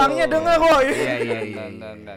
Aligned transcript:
Orangnya 0.00 0.24
dong. 0.24 0.34
denger, 0.34 0.56
woi. 0.58 0.84
Iya 0.86 1.14
iya 1.18 1.38
iya. 1.42 1.64
Enggak. 1.66 2.16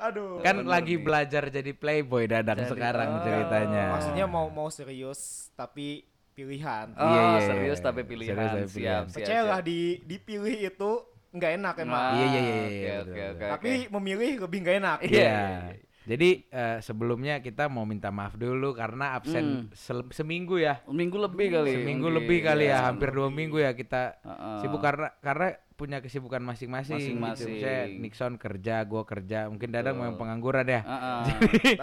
Aduh. 0.00 0.38
Kan 0.40 0.56
lagi 0.64 0.94
belajar 0.96 1.42
jadi 1.48 1.72
playboy 1.72 2.24
dadang 2.24 2.58
Jadi- 2.60 2.70
sekarang 2.70 3.08
oh. 3.10 3.20
ceritanya. 3.20 3.84
Maksudnya 3.92 4.26
mau 4.26 4.46
mau 4.48 4.68
serius 4.68 5.20
tapi 5.52 6.06
pilihan. 6.32 6.94
Oh, 6.94 7.02
Iya, 7.04 7.20
iya, 7.20 7.40
serius 7.44 7.78
iya. 7.78 7.84
tapi 7.84 8.00
pilihan. 8.02 8.32
Serius 8.32 8.48
Siap, 8.48 8.70
pilihan. 8.72 9.02
siap, 9.04 9.12
Percaya 9.12 9.42
lah 9.44 9.58
siap. 9.58 9.66
di 9.66 9.78
dipilih 10.04 10.56
itu 10.64 10.90
nggak 11.28 11.52
enak 11.56 11.74
emang. 11.78 11.98
Nah, 11.98 12.14
Iya, 12.14 12.26
iya, 12.26 12.40
iya, 12.40 12.54
iya, 12.54 12.62
Oke, 12.96 13.04
betul, 13.04 13.26
oke, 13.28 13.46
tapi 13.50 13.70
oke. 13.76 13.88
memilih 13.92 14.30
lebih 14.40 14.58
nggak 14.60 14.76
enak. 14.78 14.98
Iya, 15.00 15.10
Iya. 15.10 15.26
iya, 15.26 15.58
iya. 15.68 15.86
Jadi 16.08 16.30
eh, 16.48 16.78
sebelumnya 16.80 17.34
kita 17.38 17.68
mau 17.68 17.84
minta 17.84 18.08
maaf 18.08 18.32
dulu 18.32 18.72
karena 18.72 19.12
absen 19.12 19.44
Hmm. 19.44 19.76
sel- 19.76 20.08
seminggu 20.08 20.56
ya. 20.56 20.80
Minggu 20.88 21.20
lebih 21.20 21.52
kali. 21.52 21.72
Seminggu 21.76 22.08
lebih 22.08 22.38
kali 22.40 22.64
ya, 22.64 22.80
Iya. 22.80 22.86
hampir 22.86 23.12
dua 23.12 23.28
minggu 23.28 23.60
ya 23.60 23.76
kita 23.76 24.16
Heeh. 24.18 24.56
sibuk 24.58 24.80
karena 24.80 25.12
karena 25.18 25.52
punya 25.78 26.02
kesibukan 26.02 26.42
masing-masing. 26.42 26.98
Gitu. 26.98 27.14
Masing-masing. 27.14 27.54
Misalnya 27.54 27.82
Nixon 28.02 28.34
kerja, 28.34 28.82
gua 28.82 29.06
kerja, 29.06 29.46
mungkin 29.46 29.70
Dadang 29.70 29.94
Betul. 29.94 30.02
memang 30.10 30.18
pengangguran 30.18 30.66
ya. 30.66 30.80
Heeh. 30.90 31.78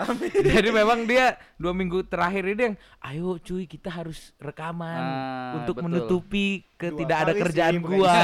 Jadi 0.51 0.69
memang 0.69 1.07
dia 1.07 1.39
dua 1.55 1.71
minggu 1.71 2.03
terakhir 2.03 2.43
ini 2.43 2.61
yang 2.61 2.75
ayo 3.07 3.39
cuy 3.39 3.63
kita 3.63 3.87
harus 3.87 4.35
rekaman 4.35 4.99
Ah, 4.99 5.63
untuk 5.63 5.79
betul. 5.79 5.87
menutupi 5.87 6.67
Dua 6.75 6.91
ketidak 6.91 7.17
ada 7.23 7.33
kerjaan 7.33 7.73
sih, 7.73 7.81
gua. 7.81 8.11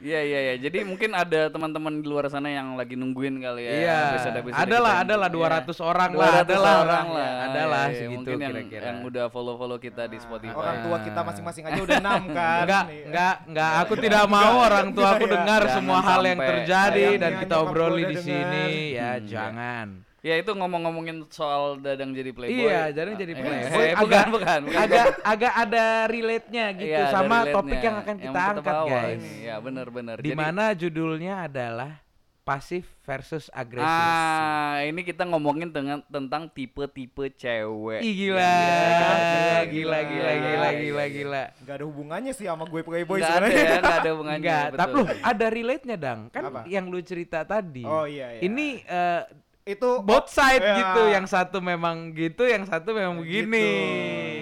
Iya 0.00 0.20
iya 0.20 0.38
iya. 0.42 0.54
Jadi 0.58 0.80
mungkin 0.80 1.12
ada 1.12 1.48
teman-teman 1.48 2.00
di 2.00 2.06
luar 2.06 2.24
sana 2.26 2.48
yang 2.48 2.72
lagi 2.74 2.92
nungguin 2.94 3.36
kali 3.36 3.62
ya. 3.62 3.72
Iya. 3.74 3.98
episode-episode 4.10 4.64
Adalah 4.64 4.94
adalah 5.00 5.28
Iya. 5.28 5.60
200 5.60 5.76
orang 5.82 6.10
200 6.10 6.20
lah, 6.20 6.32
adalah 6.40 6.72
orang 6.80 7.06
lah. 7.10 7.30
Adalah 7.44 7.84
Iya, 7.84 7.98
segitu 7.98 8.16
mungkin 8.16 8.36
yang, 8.38 8.52
kira-kira. 8.54 8.84
yang 8.86 8.98
udah 9.04 9.24
follow-follow 9.28 9.76
kita 9.76 10.02
di 10.06 10.16
Spotify. 10.16 10.54
Orang 10.54 10.76
tua 10.82 10.96
kita 11.00 11.20
masing-masing 11.20 11.64
aja 11.66 11.80
udah 11.80 11.98
enam 12.00 12.22
kan. 12.38 12.62
Enggak, 12.64 12.84
Nih. 12.86 13.02
enggak, 13.08 13.34
enggak. 13.44 13.70
Aku 13.84 13.94
tidak 13.98 14.24
mau 14.26 14.54
orang 14.62 14.86
tua 14.90 15.08
aku 15.10 15.20
Iya, 15.20 15.28
iya. 15.28 15.34
dengar 15.36 15.62
semua 15.68 15.98
hal 16.00 16.22
yang 16.22 16.40
terjadi 16.40 17.06
dan 17.20 17.32
kita 17.40 17.54
obrolin 17.60 18.04
udah 18.04 18.08
di 18.08 18.16
sini. 18.18 18.64
Ya, 18.92 19.10
jangan. 19.20 19.88
Ya 20.24 20.34
itu 20.34 20.48
ngomong-ngomongin 20.50 21.28
soal 21.28 21.76
dadang 21.78 22.10
jadi 22.10 22.32
playboy. 22.32 22.64
Iya, 22.64 22.88
Dadang 22.90 23.14
jadi 23.14 23.28
Eh, 23.30 23.36
playboy. 23.36 23.60
eh, 23.60 23.92
Agak- 23.92 24.00
bukan, 24.00 24.26
bukan, 24.32 24.58
bukan. 24.64 24.80
Agak 24.80 25.04
agak 25.20 25.52
ada 25.54 25.84
relate-nya 26.08 26.64
gitu 26.72 26.88
Iya, 26.88 26.96
ada 26.98 27.12
sama 27.12 27.36
relate-nya. 27.36 27.54
topik 27.54 27.78
yang 27.78 27.96
akan 27.98 28.16
kita 28.16 28.24
kita 28.24 28.40
angkat, 28.50 28.72
bawa 28.74 28.88
guys. 28.90 29.20
ini. 29.20 29.32
Ya 29.42 29.54
benar-benar. 29.60 30.16
Di 30.16 30.32
mana 30.32 30.64
judulnya 30.72 31.44
adalah 31.44 32.00
pasif 32.40 32.84
versus 33.00 33.48
agresif. 33.50 33.84
Ah, 33.86 34.80
ini 34.82 35.00
kita 35.02 35.24
ngomongin 35.24 35.68
dengan 35.68 36.00
tentang 36.06 36.44
tipe-tipe 36.46 37.28
cewek. 37.30 38.00
Ih 38.00 38.12
gila, 38.18 38.40
Iya, 38.40 38.80
gila, 38.80 39.20
gila, 39.20 39.60
gila, 39.66 40.00
gila, 40.00 40.32
gila, 40.34 40.68
gila, 40.74 41.04
gila. 41.10 41.42
Nggak 41.58 41.74
ada 41.74 41.84
hubungannya 41.84 42.32
sih 42.32 42.44
sama 42.44 42.64
gue 42.64 42.80
playboy 42.80 43.16
ada 43.18 43.28
sebenarnya. 43.44 43.60
ya, 43.62 43.76
nggak 43.78 43.96
ada 43.98 44.10
hubungannya. 44.10 44.40
Enggak, 44.40 44.64
betul. 44.66 44.78
tapi 44.78 44.94
loh 44.94 45.06
ada 45.20 45.46
relate-nya 45.48 45.96
dang. 45.98 46.20
Kan 46.30 46.42
Apa? 46.46 46.60
yang 46.64 46.84
lu 46.86 47.00
cerita 47.00 47.44
tadi. 47.44 47.84
Oh 47.84 48.04
iya 48.04 48.28
iya. 48.30 48.40
Ini 48.40 48.66
eh, 48.82 49.22
itu 49.64 49.88
both 50.00 50.28
side 50.28 50.60
Ya. 50.60 50.76
gitu, 50.76 51.02
yang 51.08 51.24
satu 51.24 51.58
memang 51.58 52.12
gitu, 52.12 52.44
yang 52.44 52.64
satu 52.64 52.92
memang 52.92 53.16
begini. 53.16 53.68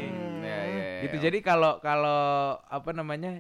Hmm, 0.03 0.43
ya, 0.43 0.59
ya, 0.59 0.83
ya. 0.99 1.01
Gitu. 1.07 1.17
Jadi 1.21 1.39
kalau 1.41 1.79
kalau 1.79 2.23
apa 2.61 2.91
namanya 2.91 3.39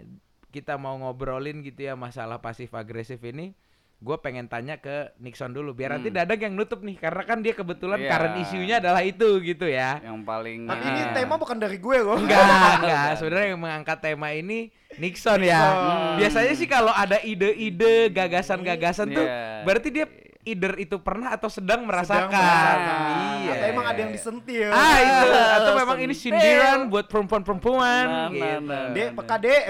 kita 0.48 0.77
mau 0.77 0.95
ngobrolin 0.95 1.58
gitu 1.61 1.83
ya 1.83 1.95
masalah 1.95 2.39
pasif 2.39 2.70
agresif 2.70 3.18
ini, 3.23 3.51
gue 3.98 4.17
pengen 4.18 4.46
tanya 4.46 4.79
ke 4.79 5.11
Nixon 5.18 5.51
dulu 5.51 5.73
biar 5.73 5.95
nanti 5.96 6.07
Hmm. 6.08 6.23
Dadang 6.23 6.39
yang 6.40 6.55
nutup 6.55 6.83
nih 6.83 6.95
karena 6.96 7.23
kan 7.23 7.39
dia 7.39 7.51
kebetulan 7.51 7.98
Iya. 7.98 8.11
current 8.11 8.36
isunya 8.39 8.74
adalah 8.78 9.02
itu 9.02 9.39
gitu 9.40 9.67
ya. 9.67 9.98
yang 10.02 10.23
paling 10.23 10.67
Tapi 10.67 10.84
ini 10.84 11.02
Ah. 11.02 11.11
tema 11.12 11.34
bukan 11.34 11.58
dari 11.58 11.78
gue 11.78 11.98
loh. 11.98 12.14
Enggak, 12.14 12.46
enggak. 12.78 13.11
Sebenarnya 13.18 13.46
yang 13.48 13.61
mengangkat 13.61 13.98
tema 13.98 14.30
ini 14.30 14.70
Nixon 14.95 15.42
ya. 15.42 15.58
Nixon. 15.58 16.14
Biasanya 16.18 16.52
sih 16.55 16.68
kalau 16.68 16.90
ada 16.90 17.18
ide-ide, 17.18 18.07
gagasan-gagasan 18.08 19.11
tuh 19.11 19.23
Iya. 19.24 19.62
berarti 19.62 19.89
dia 19.90 20.07
either 20.42 20.75
itu 20.77 20.98
pernah 20.98 21.33
atau 21.33 21.47
sedang 21.47 21.86
merasakan. 21.86 22.30
merasakan. 22.30 23.14
Iya. 23.42 23.53
Atau 23.53 23.67
emang 23.69 23.86
ada 23.86 23.98
yang 23.98 24.11
disentil. 24.11 24.69
Ah, 24.69 24.97
itu 24.98 25.29
atau 25.30 25.73
memang 25.80 25.98
ini 25.98 26.14
sindiran 26.14 26.79
buat 26.86 27.07
perempuan-perempuan 27.07 28.05
Nah, 28.05 28.27
gitu. 28.29 28.42
nah, 28.42 28.58
nah. 28.61 28.85
Dek, 28.91 29.08
peka 29.14 29.36
dek. 29.39 29.63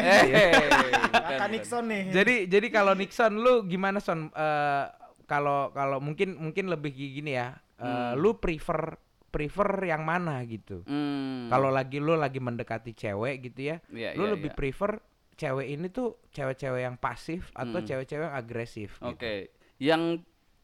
Kakak 1.12 1.49
Nixon 1.50 1.84
nih. 1.87 2.03
Jadi 2.11 2.34
jadi 2.47 2.66
kalau 2.69 2.93
Nixon 2.93 3.32
lu 3.37 3.65
gimana 3.65 3.99
Son 3.99 4.32
Eh, 4.32 4.84
kalau 5.25 5.69
kalau 5.71 5.99
mungkin 5.99 6.37
mungkin 6.37 6.69
lebih 6.69 6.93
gini 6.93 7.37
ya. 7.37 7.56
Eh, 7.77 7.84
Hmm. 7.84 8.15
lu 8.16 8.38
prefer 8.38 8.97
prefer 9.28 9.69
yang 9.82 10.05
mana 10.05 10.38
gitu. 10.44 10.84
Hmm. 10.84 11.49
Kalau 11.49 11.69
lagi 11.69 11.99
lu 11.99 12.15
lagi 12.15 12.37
mendekati 12.37 12.93
cewek 12.93 13.41
gitu 13.43 13.72
ya, 13.72 13.77
Iya, 13.88 14.12
lu 14.15 14.28
iya, 14.28 14.32
lebih 14.37 14.53
iya. 14.53 14.56
prefer 14.56 15.00
cewek 15.34 15.66
ini 15.66 15.88
tuh 15.88 16.21
cewek-cewek 16.31 16.84
yang 16.84 16.94
pasif 16.94 17.49
atau 17.50 17.81
Hmm. 17.81 17.87
cewek-cewek 17.88 18.28
yang 18.28 18.37
agresif 18.37 19.00
gitu. 19.00 19.09
Oke, 19.09 19.50
yang 19.81 20.21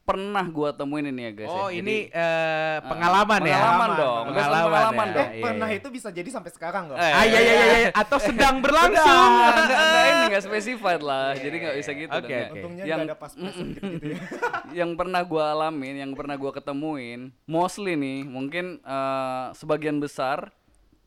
pernah 0.09 0.45
gua 0.45 0.69
temuin 0.71 1.05
ini 1.05 1.21
ya 1.21 1.31
guys. 1.35 1.47
Oh, 1.47 1.69
ya. 1.69 1.77
ini 1.77 2.09
Jadi- 2.09 2.17
eh, 2.17 2.77
pengalaman 2.81 3.39
ya. 3.39 3.53
pengalaman 3.53 3.89
dong, 3.91 4.23
Pengalaman, 4.25 4.33
Pengalaman, 4.33 4.65
pengalaman 4.65 5.07
ya. 5.07 5.13
dong. 5.13 5.21
eh, 5.21 5.29
iya, 5.31 5.43
pernah 5.45 5.67
iya. 5.67 5.77
itu 5.77 5.87
bisa 5.89 6.07
jadi 6.09 6.29
sampai 6.29 6.51
sekarang 6.51 6.83
loh. 6.87 6.97
Eh, 6.97 7.11
Ah 7.11 7.23
iya 7.23 7.39
iya 7.39 7.53
iya 7.53 7.77
iya. 7.77 7.89
atau 7.93 8.17
sedang 8.17 8.55
berlangsung. 8.63 9.29
Enggak, 9.39 10.03
ini 10.03 10.23
enggak 10.27 10.43
specified 10.43 11.01
lah. 11.01 11.27
Jadi 11.33 11.55
enggak 11.55 11.75
bisa 11.77 11.91
gitu 11.93 12.09
Oke, 12.11 12.19
dong, 12.19 12.31
ya. 12.31 12.41
oke. 12.41 12.53
Untungnya 12.55 12.83
Yang- 12.83 12.97
nggak 12.97 13.07
ada 13.07 13.17
pas-pasan 13.17 13.65
gitu 13.71 13.85
ya. 14.03 14.17
yang 14.81 14.91
pernah 14.95 15.21
gua 15.21 15.43
alamin, 15.53 15.95
yang 15.99 16.11
pernah 16.11 16.35
gua 16.35 16.51
ketemuin, 16.51 17.19
mostly 17.45 17.93
nih, 17.93 18.25
mungkin 18.25 18.65
eh, 18.79 19.45
sebagian 19.53 19.97
besar 19.97 20.49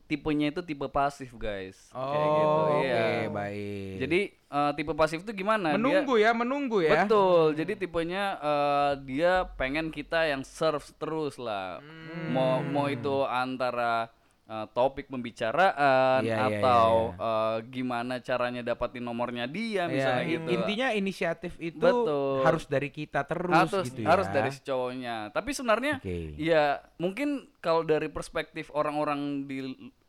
tipenya 0.04 0.50
itu 0.50 0.60
tipe 0.60 0.84
pasif, 0.86 1.32
guys. 1.34 1.88
Oh, 1.90 2.12
Kayak 2.12 2.28
gitu, 2.28 2.52
oke, 2.52 2.84
iya. 2.84 3.04
baik. 3.28 3.94
Jadi 4.00 4.20
eh, 4.32 4.70
tipe 4.76 4.92
pasif 4.92 5.18
itu 5.20 5.32
gimana? 5.32 5.72
Dia- 5.72 5.76
menunggu 5.80 6.14
ya, 6.16 6.30
menunggu 6.32 6.78
ya. 6.80 7.04
Betul. 7.04 7.56
Jadi 7.56 7.72
tipenya 7.76 8.24
eh, 8.38 8.92
dia 9.04 9.32
pengen 9.56 9.88
kita 9.88 10.28
yang 10.28 10.42
serve 10.42 10.84
terus 10.96 11.36
lah. 11.36 11.80
Hmm. 11.80 12.30
Mau 12.30 12.60
mau 12.62 12.86
itu 12.86 13.24
antara 13.24 14.12
eh, 14.44 14.66
topik 14.70 15.06
pembicaraan 15.06 16.20
Iya, 16.20 16.34
iya, 16.34 16.46
atau 16.58 17.14
iya, 17.14 17.22
eh, 17.22 17.56
gimana 17.68 18.14
caranya 18.18 18.62
dapatin 18.62 19.00
nomornya 19.00 19.46
dia 19.46 19.86
Ya, 19.86 19.88
misalnya 19.88 20.24
in- 20.24 20.30
gitu. 20.30 20.48
intinya 20.52 20.88
inisiatif 20.92 21.52
itu 21.58 21.78
Betul. 21.78 22.42
harus 22.42 22.64
dari 22.66 22.88
kita 22.88 23.22
terus 23.22 23.54
harus 23.70 23.86
gitu 23.86 24.02
ya. 24.02 24.06
harus 24.10 24.26
dari 24.28 24.50
si 24.50 24.60
cowoknya. 24.60 25.16
Tapi 25.30 25.50
sebenarnya 25.52 25.94
Oke. 25.98 26.34
ya 26.36 26.64
mungkin 26.96 27.28
kalau 27.58 27.82
dari 27.82 28.08
perspektif 28.08 28.68
orang-orang 28.70 29.46
di 29.46 29.58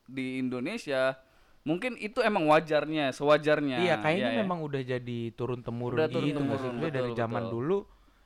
di 0.03 0.37
Indonesia 0.37 1.15
mungkin 1.63 1.95
itu 1.95 2.19
emang 2.19 2.43
wajarnya, 2.45 3.15
sewajarnya. 3.15 3.79
Iya, 3.79 3.95
kayaknya 4.03 4.29
Ya, 4.29 4.35
ya. 4.35 4.41
memang 4.43 4.59
udah 4.59 4.81
jadi 4.83 5.19
turun 5.31 5.63
temurun 5.63 5.95
Udah 5.95 6.11
gitu 6.11 6.43
Maksudnya 6.43 6.91
dari 6.91 7.11
zaman 7.15 7.47
betul. 7.47 7.53
dulu 7.55 7.77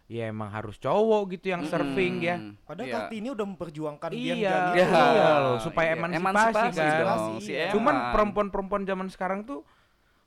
ya 0.08 0.32
emang 0.32 0.48
harus 0.48 0.80
cowok 0.80 1.36
gitu 1.36 1.52
yang 1.52 1.68
surfing 1.68 2.24
ya. 2.24 2.40
Hmm, 2.40 2.56
Padahal 2.64 2.88
iya. 2.88 2.96
Kartini 2.98 3.28
udah 3.28 3.46
memperjuangkan 3.46 4.10
dia 4.10 4.20
Iya, 4.20 4.34
nggak 4.34 4.64
gitu. 4.72 4.80
Iya. 4.80 5.04
iya 5.12 5.32
loh, 5.38 5.58
supaya 5.60 5.90
Iya, 5.92 6.00
emansipasi, 6.00 6.24
emansipasi 6.24 6.80
kan. 6.80 7.00
dong, 7.04 7.24
si 7.38 7.52
Iya. 7.52 7.68
Cuman 7.76 7.96
perempuan-perempuan 8.16 8.84
zaman 8.84 9.08
sekarang 9.08 9.44
tuh 9.44 9.68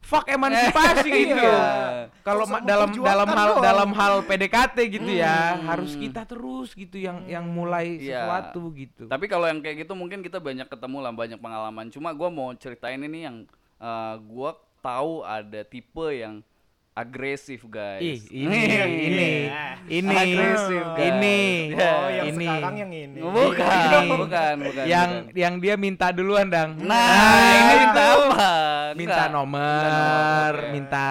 fuck 0.00 0.28
emansipasi 0.28 1.08
gitu. 1.28 1.32
Iya. 1.32 2.12
Kalau 2.20 2.44
dalam 2.60 2.88
dalam 2.92 3.28
hal 3.30 3.50
dalam 3.58 3.90
hal 3.92 4.14
PDKT 4.22 4.76
gitu 4.90 5.10
ya, 5.10 5.56
Hmm. 5.56 5.64
harus 5.66 5.92
kita 5.94 6.24
terus 6.24 6.72
gitu 6.72 6.96
yang 6.96 7.24
yang 7.24 7.44
mulai 7.44 7.96
Iya. 7.96 8.24
sesuatu 8.24 8.68
gitu. 8.72 9.08
Tapi 9.08 9.24
kalau 9.26 9.48
yang 9.48 9.60
kayak 9.60 9.84
gitu 9.84 9.92
mungkin 9.92 10.20
kita 10.20 10.36
banyak 10.36 10.68
ketemu 10.68 10.98
lah 11.00 11.12
banyak 11.12 11.36
pengalaman. 11.36 11.88
Cuma 11.88 12.12
gua 12.12 12.28
mau 12.28 12.52
ceritain 12.52 13.00
ini 13.00 13.24
yang 13.24 13.36
eh, 13.76 14.14
gua 14.28 14.52
tahu 14.80 15.20
ada 15.20 15.60
tipe 15.62 16.04
yang 16.10 16.44
agresif 16.90 17.64
guys. 17.64 18.02
Ih, 18.02 18.20
ini 18.44 18.58
Iya. 18.66 18.84
ini 18.88 19.30
ini 19.90 20.14
Agresif, 20.14 20.84
guys. 20.84 21.06
ini 21.08 21.38
Oh, 21.72 22.08
yang 22.10 22.26
ini 22.34 22.46
sekarang 22.46 22.74
yang 22.76 22.90
ini. 22.92 23.20
Bukan, 23.20 23.68
Ini. 23.70 24.08
bukan, 24.10 24.54
bukan. 24.60 24.84
yang 24.86 25.10
bukan. 25.24 25.34
yang 25.38 25.54
dia 25.58 25.74
minta 25.78 26.06
duluan 26.10 26.46
dang. 26.50 26.76
Nah, 26.82 26.98
ini 26.98 27.72
itu. 27.72 27.78
minta 27.80 28.02
apa? 28.04 28.50
minta 28.90 29.14
Enggak. 29.22 29.30
nomor, 29.30 29.82
nomor, 29.86 30.54
ya. 30.58 30.70
minta 30.74 31.08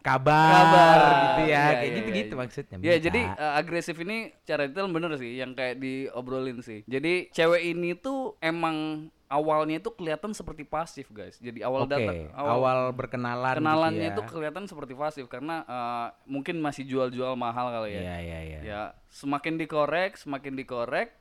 kabar, 0.00 0.52
Kabar, 0.54 0.98
gitu 1.02 1.42
ya, 1.42 1.46
iya, 1.50 1.62
kayak 1.66 1.82
iya, 1.82 1.96
gitu-gitu 1.98 2.32
iya. 2.32 2.40
maksudnya. 2.40 2.76
Ya 2.78 2.78
minta. 2.78 3.04
jadi 3.10 3.20
eh, 3.26 3.52
agresif 3.58 3.96
ini 3.98 4.16
cara 4.46 4.62
detail 4.70 4.86
bener 4.88 5.10
sih 5.18 5.32
yang 5.34 5.50
kayak 5.52 5.82
diobrolin 5.82 6.62
sih. 6.62 6.86
Jadi 6.86 7.28
cewek 7.34 7.62
ini 7.66 7.98
tuh 7.98 8.38
emang 8.38 9.08
awalnya 9.28 9.76
itu 9.76 9.92
kelihatan 9.92 10.32
seperti 10.32 10.64
pasif 10.64 11.06
guys. 11.12 11.36
Jadi 11.36 11.60
awal 11.60 11.84
Oke, 11.84 11.92
datang 11.92 12.32
awal, 12.32 12.90
berkenalan 12.96 13.60
kenalannya 13.60 14.08
gitu 14.08 14.12
itu 14.16 14.22
ya. 14.24 14.28
kelihatan 14.32 14.64
seperti 14.64 14.92
pasif 14.96 15.24
karena 15.28 15.62
eh, 15.68 16.06
mungkin 16.24 16.58
masih 16.58 16.88
jual-jual 16.88 17.36
mahal 17.36 17.68
kali 17.70 17.94
ya. 17.94 18.00
Iya, 18.02 18.16
iya, 18.24 18.38
iya. 18.40 18.60
Ya, 18.64 18.82
semakin 19.12 19.60
dikorek, 19.60 20.16
semakin 20.16 20.56
dikorek, 20.56 21.12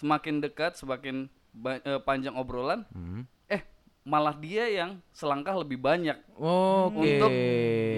semakin 0.00 0.40
dekat, 0.40 0.80
semakin 0.80 1.28
eh, 1.84 2.00
panjang 2.02 2.34
obrolan, 2.34 2.88
Hmm. 2.96 3.28
Malah 4.00 4.32
dia 4.32 4.64
yang 4.64 4.96
selangkah 5.12 5.52
lebih 5.52 5.76
banyak 5.76 6.16
Oke. 6.34 6.96
untuk 7.20 7.30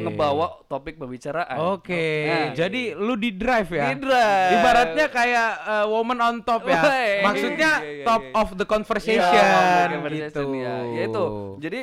ngebawa 0.03 0.67
topik 0.67 0.99
pembicaraan. 0.99 1.79
Oke, 1.79 2.27
Nah, 2.27 2.47
jadi 2.53 2.99
lu 2.99 3.15
di 3.15 3.31
drive 3.31 3.71
ya? 3.71 3.95
Di 3.95 4.03
drive. 4.03 4.51
Ibaratnya 4.59 5.07
kayak 5.09 5.51
uh, 5.63 5.87
woman 5.87 6.19
on 6.19 6.37
top 6.43 6.67
ya. 6.67 6.83
Wey. 6.83 7.23
Maksudnya 7.23 7.73
Iya, 7.81 7.91
iya, 8.03 8.05
top 8.05 8.23
iya. 8.23 8.35
of 8.35 8.49
the 8.59 8.67
conversation 8.67 9.31
Iya, 9.31 9.47
gitu. 9.87 9.95
conversation, 9.95 10.47
ya. 10.59 10.75
Ya 10.91 11.03
itu. 11.07 11.25
Jadi 11.63 11.81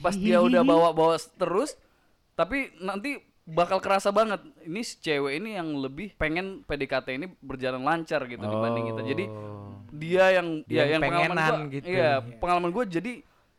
pas 0.00 0.14
dia 0.14 0.38
udah 0.38 0.62
bawa-bawa 0.62 1.14
terus 1.36 1.76
tapi 2.34 2.70
nanti 2.78 3.18
bakal 3.44 3.78
kerasa 3.78 4.08
banget 4.08 4.40
ini 4.64 4.80
si 4.80 4.96
cewek 4.98 5.38
ini 5.38 5.54
yang 5.54 5.76
lebih 5.76 6.16
pengen 6.16 6.64
PDKT 6.64 7.14
ini 7.14 7.26
berjalan 7.38 7.84
lancar 7.84 8.24
gitu 8.24 8.40
dibanding 8.40 8.90
kita 8.90 9.02
jadi 9.04 9.24
Oh. 9.28 9.73
Dia 9.94 10.24
yang 10.34 10.48
Dia 10.66 10.82
ya 10.82 10.98
yang 10.98 11.02
pengalaman 11.06 11.38
gua, 11.38 11.72
gitu. 11.72 11.86
iya 11.86 12.10
pengalaman 12.42 12.70
gue 12.74 12.84
jadi 12.90 13.12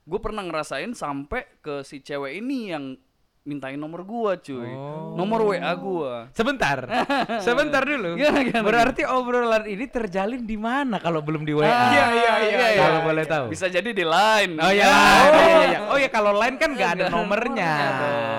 gue 0.05 0.19
pernah 0.21 0.43
ngerasain 0.45 0.91
sampai 0.93 1.47
ke 1.63 1.81
si 1.81 2.03
cewek 2.03 2.37
ini 2.37 2.75
yang 2.75 2.99
mintain 3.45 3.77
nomor 3.77 4.01
gua 4.01 4.33
cuy 4.35 4.65
Oh. 4.67 5.13
nomor 5.13 5.45
WA 5.45 5.69
gua 5.75 6.33
Sebentar, 6.33 6.81
sebentar 7.45 7.79
dulu. 7.79 8.17
Gimana, 8.17 8.41
gimana, 8.41 8.65
Berarti 8.65 9.01
obrolan 9.05 9.63
ini 9.65 9.85
terjalin 9.85 10.41
di 10.43 10.57
mana 10.57 10.97
kalau 10.97 11.21
belum 11.21 11.45
di 11.45 11.53
WA? 11.53 11.63
Ah, 11.63 11.71
Iya, 11.87 12.05
iya, 12.11 12.33
iya, 12.41 12.65
iya. 12.67 12.81
Kalau 12.81 12.99
boleh 13.05 13.23
tahu. 13.23 13.45
bisa 13.47 13.69
jadi 13.69 13.85
di 13.85 14.01
line 14.01 14.57
Oh 14.57 14.71
ya, 14.71 14.83
oh, 14.83 15.29
iya, 15.45 15.57
iya. 15.63 15.79
oh 15.85 15.97
ya 15.97 16.09
kalau 16.09 16.33
lain 16.33 16.57
kan 16.57 16.69
nggak 16.69 16.89
ada 16.91 17.05
nomornya. 17.07 17.71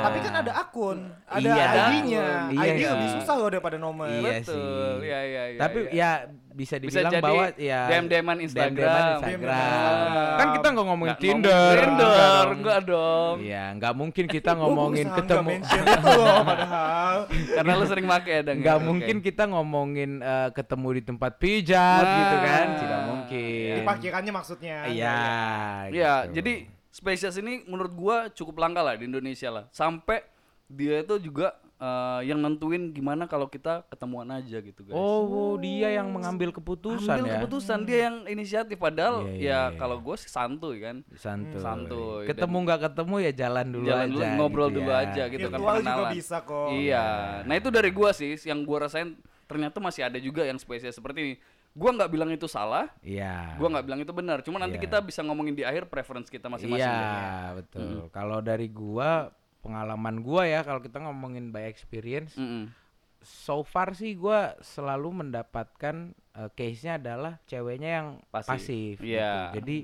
Tapi 0.02 0.18
kan 0.20 0.34
ada 0.36 0.52
akun, 0.58 0.98
ada 1.24 1.38
Iya. 1.40 1.66
ID-nya. 1.70 2.26
Iya, 2.50 2.62
ID 2.66 2.76
iya. 2.76 2.88
lebih 2.92 3.08
susah 3.16 3.34
loh 3.36 3.48
daripada 3.48 3.76
nomor. 3.76 4.10
Iya 4.10 4.42
betul 4.42 4.58
sih. 4.98 5.06
iya 5.06 5.20
iya 5.22 5.42
iya 5.48 5.60
Tapi 5.60 5.78
iya. 5.86 5.94
ya 5.94 6.10
bisa 6.56 6.80
Bisa 6.80 7.04
dibilang 7.04 7.12
jadi 7.12 7.22
bahwa 7.22 7.44
ya 7.54 7.80
DM-DM-an 7.86 8.38
Instagram. 8.40 8.72
DM-DM-an 8.72 9.04
DM-DM 9.04 9.12
Instagram. 9.12 9.94
Kan 10.34 10.46
kita 10.50 10.66
nggak 10.66 10.86
ngomongin 10.86 11.06
Nggak 11.06 11.20
Tinder. 11.22 11.52
ngomong 11.52 11.76
enggak 11.76 11.84
Tinder 11.84 12.16
dong. 12.16 12.48
enggak 12.56 12.78
dong 12.82 13.36
Iya, 13.38 13.64
nggak 13.76 13.92
mungkin 13.94 14.24
kita 14.26 14.50
Gua 14.50 14.64
ngomongin 14.96 15.06
nggak 15.12 15.26
ketemu. 15.28 15.48
mention 15.52 15.82
itu 15.84 16.10
loh 16.16 16.36
padahal. 16.50 17.16
karena 17.28 17.72
lu 17.76 17.84
sering 17.84 18.06
pakai 18.08 18.32
ya 18.32 18.42
Dang, 18.42 18.56
ya? 18.56 18.62
Nggak 18.64 18.78
mungkin 18.80 19.16
kita 19.20 19.42
ngomongin 19.46 20.10
eh, 20.18 20.48
ketemu 20.50 20.88
di 20.96 21.02
tempat 21.04 21.32
pijat 21.36 22.02
Nah, 22.02 22.16
gitu 22.16 22.36
kan? 22.40 22.66
Tidak 22.80 23.00
mungkin. 23.04 23.74
Di 23.76 23.82
parkirannya 23.84 24.32
maksudnya. 24.32 24.76
Iya. 24.88 25.18
Iya, 25.92 26.14
gitu. 26.26 26.32
jadi 26.40 26.52
spesies 26.88 27.36
ini 27.36 27.66
menurut 27.68 27.92
gua 27.92 28.16
cukup 28.32 28.56
langka 28.56 28.80
lah 28.80 28.96
di 28.96 29.04
Indonesia 29.04 29.52
lah. 29.52 29.64
Sampai 29.68 30.24
dia 30.66 31.04
itu 31.04 31.20
juga 31.20 31.54
eh, 31.76 32.20
yang 32.24 32.38
nentuin 32.38 32.88
gimana 32.88 33.24
kalau 33.24 33.46
kita 33.46 33.84
ketemuan 33.86 34.24
aja 34.28 34.58
gitu 34.58 34.80
guys. 34.80 34.92
Oh, 34.92 35.54
dia 35.56 35.92
yang 35.92 36.08
mengambil 36.08 36.48
keputusan 36.50 37.04
Ambil 37.14 37.26
ya. 37.26 37.32
keputusan 37.36 37.78
dia 37.82 37.98
yang 38.06 38.16
inisiatif 38.24 38.76
padahal 38.76 39.28
Iya, 39.28 39.32
iya, 39.32 39.36
ya 39.36 39.60
iya. 39.68 39.76
kalau 39.76 39.96
gue 39.98 40.16
sih 40.16 40.26
santuy 40.26 40.80
kan. 40.80 41.04
Santuy. 41.12 41.60
Santuy. 41.60 42.24
Ketemu 42.24 42.56
nggak 42.62 42.80
ketemu 42.86 43.14
ya 43.20 43.32
jalan 43.36 43.66
dulu 43.68 43.86
Jalan 43.86 44.02
aja. 44.02 44.10
dulu 44.10 44.24
ngobrol 44.34 44.68
gitu 44.68 44.76
dulu 44.78 44.90
ya. 44.90 44.98
aja 45.02 45.22
gitu 45.26 45.46
kan 45.46 45.58
Virtual 45.58 45.76
juga 45.76 45.84
pengenalan. 45.92 46.12
bisa 46.12 46.36
kok. 46.40 46.68
Iya. 46.72 47.06
Nah, 47.44 47.54
itu 47.54 47.68
dari 47.68 47.90
gua 47.90 48.10
sih 48.10 48.30
yang 48.42 48.60
gua 48.62 48.78
rasain 48.82 49.08
ternyata 49.44 49.76
masih 49.78 50.02
ada 50.02 50.18
juga 50.18 50.42
yang 50.42 50.56
spesies 50.56 50.92
seperti 50.92 51.18
ini. 51.20 51.34
Gua 51.70 51.92
nggak 51.92 52.08
bilang 52.08 52.32
itu 52.32 52.48
salah, 52.48 52.88
Iya. 52.98 53.52
gua 53.54 53.68
nggak 53.68 53.84
bilang 53.84 54.00
itu 54.00 54.08
benar. 54.10 54.40
Cuma 54.40 54.56
nanti 54.56 54.74
Iya. 54.74 54.88
kita 54.88 54.98
bisa 54.98 55.20
ngomongin 55.20 55.52
di 55.52 55.60
akhir 55.60 55.86
preference 55.86 56.26
kita 56.26 56.48
masing-masing. 56.48 56.80
Iya, 56.82 57.04
deh. 57.52 57.60
betul. 57.60 58.08
Kalau 58.10 58.40
dari 58.40 58.66
gua 58.66 59.28
pengalaman 59.66 60.22
gua 60.22 60.46
ya 60.46 60.62
kalau 60.62 60.78
kita 60.78 61.02
ngomongin 61.02 61.50
by 61.50 61.66
experience 61.66 62.38
Mm-mm. 62.38 62.70
so 63.18 63.60
far 63.60 63.90
sih 63.92 64.14
gua 64.14 64.54
selalu 64.62 65.26
mendapatkan 65.26 66.14
eh, 66.32 66.50
case-nya 66.54 66.96
adalah 66.96 67.42
ceweknya 67.44 67.90
yang 67.98 68.08
Pasif. 68.30 68.50
pasif, 68.54 68.94
gitu. 69.02 69.18
Iya. 69.18 69.50
Jadi 69.58 69.78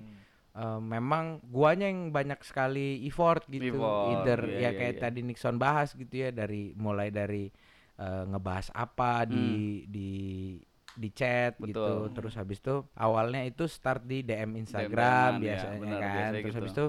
eh, 0.52 0.81
memang 0.81 1.43
guanya 1.50 1.90
yang 1.90 2.14
banyak 2.14 2.38
sekali 2.46 3.02
effort 3.02 3.43
gitu 3.49 3.75
Effort, 3.75 4.23
either 4.23 4.40
iya, 4.46 4.55
ya 4.55 4.61
iya, 4.61 4.70
kayak 4.79 4.94
iya. 4.94 5.02
tadi 5.02 5.20
Nixon 5.26 5.56
bahas 5.58 5.90
gitu 5.93 6.14
ya 6.14 6.31
dari 6.31 6.70
mulai 6.76 7.11
dari 7.11 7.50
eh, 7.99 8.25
ngebahas 8.28 8.70
apa 8.73 9.26
di 9.26 9.49
di 9.88 10.11
di 10.93 11.08
chat 11.11 11.56
gitu 11.56 11.81
Hmm. 11.81 12.05
Betul. 12.05 12.12
terus 12.12 12.35
habis 12.37 12.61
itu 12.61 12.85
awalnya 12.94 13.40
itu 13.43 13.64
start 13.64 14.05
di 14.05 14.20
DM 14.20 14.61
Instagram 14.61 15.40
ya, 15.40 15.56
biasanya 15.56 15.78
benar, 15.81 15.99
kan 15.99 16.05
biasanya 16.05 16.31
terus 16.37 16.44
gitu. 16.44 16.58
habis 16.61 16.73
itu 16.76 16.87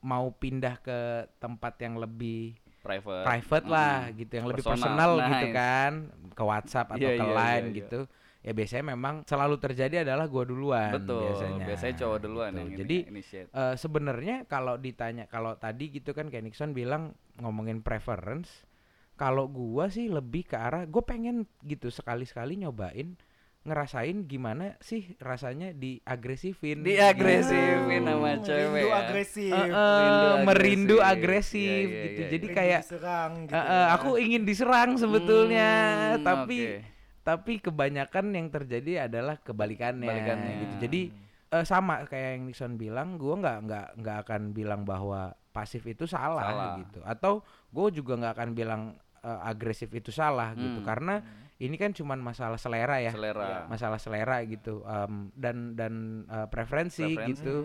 mau 0.00 0.30
pindah 0.30 0.78
ke 0.78 0.98
tempat 1.36 1.74
yang 1.82 1.98
lebih 1.98 2.54
Private. 2.78 3.24
private 3.24 3.66
lah 3.66 4.12
gitu 4.12 4.32
yang 4.36 4.46
lebih 4.46 4.60
Personal, 4.60 4.76
personal 4.92 5.10
gitu 5.24 5.46
nice. 5.48 5.56
kan 5.56 5.92
ke 6.30 6.42
WhatsApp 6.44 6.88
atau 6.92 7.00
Iya, 7.00 7.16
ke 7.16 7.24
iya, 7.24 7.32
Line 7.32 7.64
iya, 7.64 7.72
iya. 7.72 7.78
gitu 7.80 8.00
ya 8.44 8.52
biasanya 8.52 8.84
memang 8.92 9.14
selalu 9.24 9.56
terjadi 9.56 10.04
adalah 10.04 10.28
gua 10.28 10.44
duluan 10.44 10.92
Betul. 10.92 11.32
biasanya 11.32 11.64
Biasanya 11.64 11.94
cowok 11.96 12.18
duluan 12.20 12.50
Gitu. 12.52 12.60
yang 12.60 12.70
jadi 12.76 12.96
eh, 13.50 13.74
sebenarnya 13.74 14.36
kalau 14.44 14.76
ditanya 14.76 15.24
kalau 15.26 15.56
tadi 15.56 15.88
gitu 15.90 16.12
kan 16.12 16.28
kayak 16.28 16.44
Nixon 16.44 16.76
bilang 16.76 17.16
ngomongin 17.40 17.80
preference 17.80 18.68
kalau 19.16 19.48
gua 19.48 19.88
sih 19.88 20.12
lebih 20.12 20.44
ke 20.44 20.60
arah 20.60 20.84
gue 20.84 21.00
pengen 21.00 21.48
gitu 21.64 21.88
sekali-sekali 21.88 22.60
nyobain 22.60 23.16
ngerasain 23.64 24.24
gimana 24.24 24.76
sih 24.78 25.16
rasanya 25.16 25.72
diagresifin 25.72 26.84
Diagresifin 26.84 27.88
gitu. 27.90 28.04
sama 28.06 28.30
cewek. 28.38 28.76
Rindu 28.76 28.86
ya. 28.86 28.96
agresif. 29.00 29.50
Eh, 29.50 29.68
Rindu 29.98 30.28
merindu 30.44 30.96
agresif. 30.98 31.08
agresif 31.56 31.64
Iya, 31.64 31.88
iya, 31.90 32.04
gitu 32.04 32.20
iya, 32.20 32.28
jadi 32.28 32.46
Rindu 32.46 32.54
kayak 32.54 32.80
diserang 32.84 33.32
gitu. 33.42 33.52
Eh, 33.52 33.64
eh, 33.64 33.86
aku 33.90 34.10
ingin 34.16 34.42
diserang 34.42 34.90
sebetulnya, 34.94 35.70
Hmm, 36.12 36.22
tapi 36.22 36.58
oke. 36.60 36.78
tapi 37.24 37.52
kebanyakan 37.58 38.26
yang 38.30 38.48
terjadi 38.48 38.92
adalah 39.02 39.36
kebalikannya, 39.38 40.04
Kebalikannya. 40.04 40.52
gitu. 40.60 40.74
Jadi 40.82 41.00
eh, 41.50 41.64
sama 41.64 42.04
kayak 42.04 42.30
yang 42.34 42.44
Nixon 42.44 42.74
bilang, 42.74 43.16
gua 43.16 43.34
nggak 43.38 43.58
nggak 43.64 43.86
nggak 43.96 44.16
akan 44.22 44.42
bilang 44.50 44.82
bahwa 44.82 45.32
pasif 45.50 45.80
itu 45.84 46.04
salah, 46.04 46.44
Salah. 46.44 46.72
gitu, 46.78 47.00
atau 47.00 47.40
gue 47.70 47.88
juga 47.94 48.18
nggak 48.18 48.34
akan 48.34 48.50
bilang 48.52 48.82
eh, 49.22 49.40
agresif 49.42 49.88
itu 49.88 50.10
salah 50.10 50.52
gitu, 50.52 50.82
Hmm. 50.82 50.86
Ini 51.56 51.74
kan 51.74 51.90
cuman 51.90 52.18
masalah 52.18 52.56
selera 52.56 52.98
ya, 52.98 53.10
Selera. 53.10 53.64
masalah 53.66 53.96
selera 53.96 54.42
gitu, 54.42 54.82
em, 54.82 55.30
dan 55.32 55.74
dan 55.74 55.94
eh, 56.26 56.46
preferensi, 56.46 57.04
Preferensi, 57.08 57.40
gitu. 57.40 57.56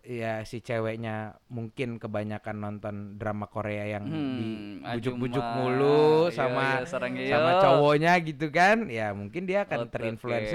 Ya 0.00 0.40
si 0.42 0.58
ceweknya 0.58 1.36
mungkin 1.46 2.00
kebanyakan 2.00 2.56
nonton 2.56 2.94
drama 3.14 3.44
Korea 3.44 3.84
yang 3.84 4.08
Hmm, 4.08 4.80
dibujuk-bujuk 4.80 5.44
Ajuma. 5.44 5.56
mulu 5.60 6.00
Iya, 6.24 6.32
sama 6.32 6.66
iya, 7.12 7.28
sama 7.28 7.50
cowoknya 7.60 8.12
gitu 8.24 8.48
kan 8.48 8.88
ya 8.88 9.12
mungkin 9.12 9.44
dia 9.44 9.68
akan 9.68 9.92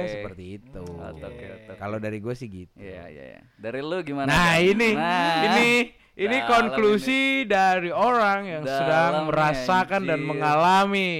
oke. 0.02 0.10
seperti 0.10 0.44
itu 0.58 0.82
Oke, 0.82 1.22
oke, 1.22 1.46
oke. 1.62 1.74
kalau 1.78 2.02
dari 2.02 2.18
gue 2.18 2.34
sih 2.34 2.50
gitu 2.50 2.74
Iya, 2.74 3.06
iya, 3.06 3.24
iya. 3.38 3.42
Dari 3.54 3.86
lu 3.86 4.01
gimana? 4.01 4.25
nah 4.25 4.58
Bang? 4.58 4.65
ini 4.65 4.89
Nah, 4.98 5.38
ini 5.46 5.70
ini 6.15 6.38
dalam 6.42 6.50
konklusi 6.50 7.22
dari 7.46 7.94
orang 7.94 8.39
yang 8.50 8.63
sedang 8.65 9.13
Dalam 9.13 9.30
merasakan 9.30 10.01
dan 10.01 10.18
anjir. 10.18 10.25
mengalami 10.25 11.12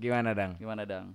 gimana 0.00 0.32
dang 0.32 0.56
Gimana, 0.56 0.82
Dang? 0.82 1.12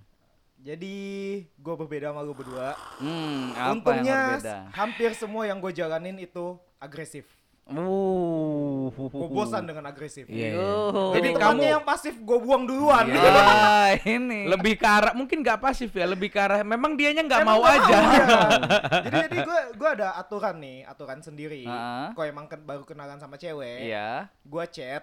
Jadi 0.56 0.96
gue 1.44 1.74
berbeda 1.76 2.10
sama 2.10 2.22
lu 2.22 2.32
berdua. 2.32 2.72
Hmm, 2.96 3.52
apa 3.52 3.70
Untungnya 3.72 4.08
yang 4.08 4.26
berbeda? 4.34 4.58
hampir 4.72 5.10
semua 5.12 5.44
yang 5.44 5.58
gue 5.58 5.70
jalanin 5.70 6.16
itu 6.16 6.46
agresif. 6.76 7.28
Uh, 7.66 8.94
Gue 8.94 9.26
bosan 9.28 9.62
dengan 9.62 9.84
agresif. 9.84 10.22
Iya, 10.24 10.48
iya. 10.48 10.50
Yo. 10.56 11.12
Jadi 11.12 11.28
kamu- 11.34 11.66
yang 11.66 11.82
pasif 11.82 12.14
gue 12.16 12.38
buang 12.38 12.62
duluan. 12.62 13.10
Ah, 13.10 13.90
ini. 14.08 14.46
lebih 14.46 14.74
ke 14.74 14.86
arah 14.86 15.12
mungkin 15.12 15.42
nggak 15.42 15.58
pasif 15.60 15.90
ya 15.90 16.06
lebih 16.06 16.30
ke 16.30 16.38
arah 16.38 16.62
memang 16.62 16.94
dianya 16.94 17.20
nggak 17.20 17.42
mau 17.42 17.58
nggak 17.60 17.74
aja 17.76 17.96
ya. 17.98 18.26
jadi 19.04 19.16
jadi 19.26 19.36
gue 19.42 19.60
gue 19.74 19.88
ada 19.92 20.14
aturan 20.14 20.56
nih, 20.56 20.78
aturan 20.84 21.18
sendiri. 21.20 21.62
Ah. 21.64 22.10
Kalau 22.10 22.26
emang 22.26 22.46
ken- 22.46 22.62
baru 22.62 22.82
kenalan 22.82 23.18
sama 23.18 23.34
cewek, 23.34 23.82
Iya, 23.84 24.30
gue 24.40 24.64
chat 24.68 25.02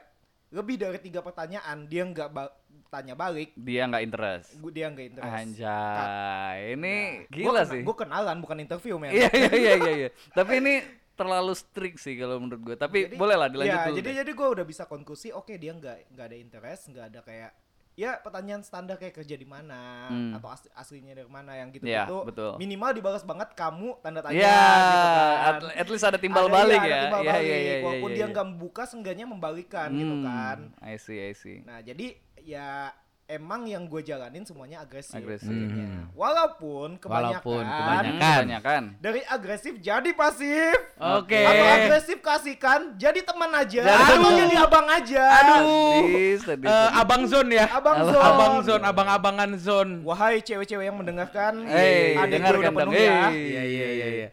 lebih 0.50 0.78
dari 0.78 0.98
tiga 0.98 1.20
pertanyaan 1.20 1.84
dia 1.84 2.04
nggak 2.06 2.30
tanya 2.94 3.16
balik, 3.16 3.50
dia 3.56 3.84
nggak 3.84 4.04
interest. 4.04 4.50
gue 4.56 4.72
dia 4.72 4.86
nggak 4.88 5.06
interest. 5.08 5.34
Anjay, 5.34 6.58
ini 6.72 6.96
Nah, 7.20 7.28
gila 7.28 7.62
sih. 7.66 7.82
Gue 7.82 7.96
kenalan 7.98 8.38
bukan 8.38 8.58
interview 8.60 8.96
men. 8.96 9.10
Iya, 9.12 9.30
iya, 9.32 9.52
iya, 9.52 9.74
iya, 9.76 9.92
iya. 9.98 10.10
Tapi 10.30 10.62
ini 10.62 10.74
terlalu 11.14 11.54
strict 11.54 11.98
sih 12.00 12.14
kalau 12.16 12.38
menurut 12.38 12.62
gue. 12.64 12.76
Tapi 12.76 13.00
Jadi- 13.08 13.18
boleh 13.18 13.36
lah 13.36 13.48
dilanjut 13.48 13.70
ya, 13.72 13.84
dulu. 13.84 13.98
jadi 13.98 14.06
deh. 14.08 14.16
jadi 14.20 14.32
gue 14.32 14.48
udah 14.52 14.66
bisa 14.68 14.84
konklusi, 14.84 15.30
oke 15.30 15.54
dia 15.54 15.72
nggak 15.72 15.98
nggak 16.12 16.26
ada 16.28 16.38
interest, 16.38 16.82
nggak 16.88 17.06
ada 17.08 17.22
kayak 17.22 17.52
ya 17.94 18.18
pertanyaan 18.18 18.58
standar 18.60 18.98
kayak 18.98 19.14
kerja 19.14 19.38
di 19.38 19.46
mana 19.46 20.10
Hmm. 20.10 20.34
atau 20.34 20.50
asli, 20.50 20.66
aslinya 20.74 21.14
dari 21.14 21.30
mana 21.30 21.54
yang 21.54 21.70
gitu 21.70 21.86
gitu 21.86 22.26
betul. 22.26 22.58
minimal 22.58 22.90
dibalas 22.90 23.22
banget 23.22 23.54
kamu 23.54 24.02
tanda 24.02 24.18
tanya 24.20 24.34
Iya, 24.34 24.50
gitu 24.50 24.98
kan. 25.06 25.38
at, 25.46 25.56
at 25.78 25.88
least 25.88 26.02
ada 26.04 26.18
timbal 26.18 26.50
Ada- 26.50 26.56
balik 26.56 26.74
iya, 26.74 26.82
ada 26.82 26.90
ya. 26.90 27.02
timbal 27.06 27.22
Iya, 27.22 27.30
balik. 27.30 27.78
walaupun 27.86 28.10
dia 28.12 28.26
nggak 28.28 28.46
membuka 28.50 28.84
seenggaknya 28.84 29.26
membalikan 29.28 29.94
gitu 29.94 30.10
Hmm, 30.10 30.26
kan 30.26 30.58
I 30.82 30.98
see, 30.98 31.22
I 31.22 31.38
see. 31.38 31.62
nah 31.62 31.78
jadi 31.80 32.18
ya 32.44 32.92
emang 33.26 33.64
yang 33.64 33.88
gue 33.88 34.04
jalanin 34.04 34.44
semuanya 34.44 34.80
agresif 34.80 35.16
Agresif. 35.16 35.48
Hmm. 35.48 36.12
walaupun 36.14 37.00
kebanyakan, 37.00 37.40
Walaupun 37.40 37.64
kebanyakan. 37.64 38.20
kebanyakan. 38.20 38.84
dari 39.00 39.22
agresif 39.26 39.74
jadi 39.80 40.10
pasif 40.12 40.76
oke 40.94 41.32
atau 41.42 41.66
agresif 41.66 42.18
kasihkan 42.20 42.80
jadi 42.94 43.24
teman 43.24 43.48
aja 43.50 43.80
Jadi 43.82 43.96
atau 44.06 44.16
teman. 44.20 44.34
jadi 44.38 44.56
abang 44.60 44.88
aja 44.88 45.24
Aduh. 45.40 46.04
Sadis, 46.04 46.40
sadis, 46.42 46.68
Eh, 46.68 46.76
sadis. 46.84 47.00
abang 47.00 47.24
zone 47.26 47.52
ya 47.54 47.66
abang 47.70 47.96
Abang- 47.96 48.12
zone 48.12 48.22
abang 48.22 48.54
zone 48.62 48.84
abang-abangan 48.86 49.52
zone 49.56 49.92
wahai 50.04 50.38
cewek-cewek 50.40 50.84
yang 50.84 50.98
mendengarkan 51.00 51.64
Eh, 51.66 52.14
adik 52.14 52.28
gue 52.28 52.38
dengarkan 52.38 52.60
udah 52.60 52.68
dong. 52.68 52.78
penuh 52.78 52.94
ya 52.94 53.18
iya 53.32 53.64
iya 53.64 53.88
iya 53.90 54.08
iya 54.14 54.28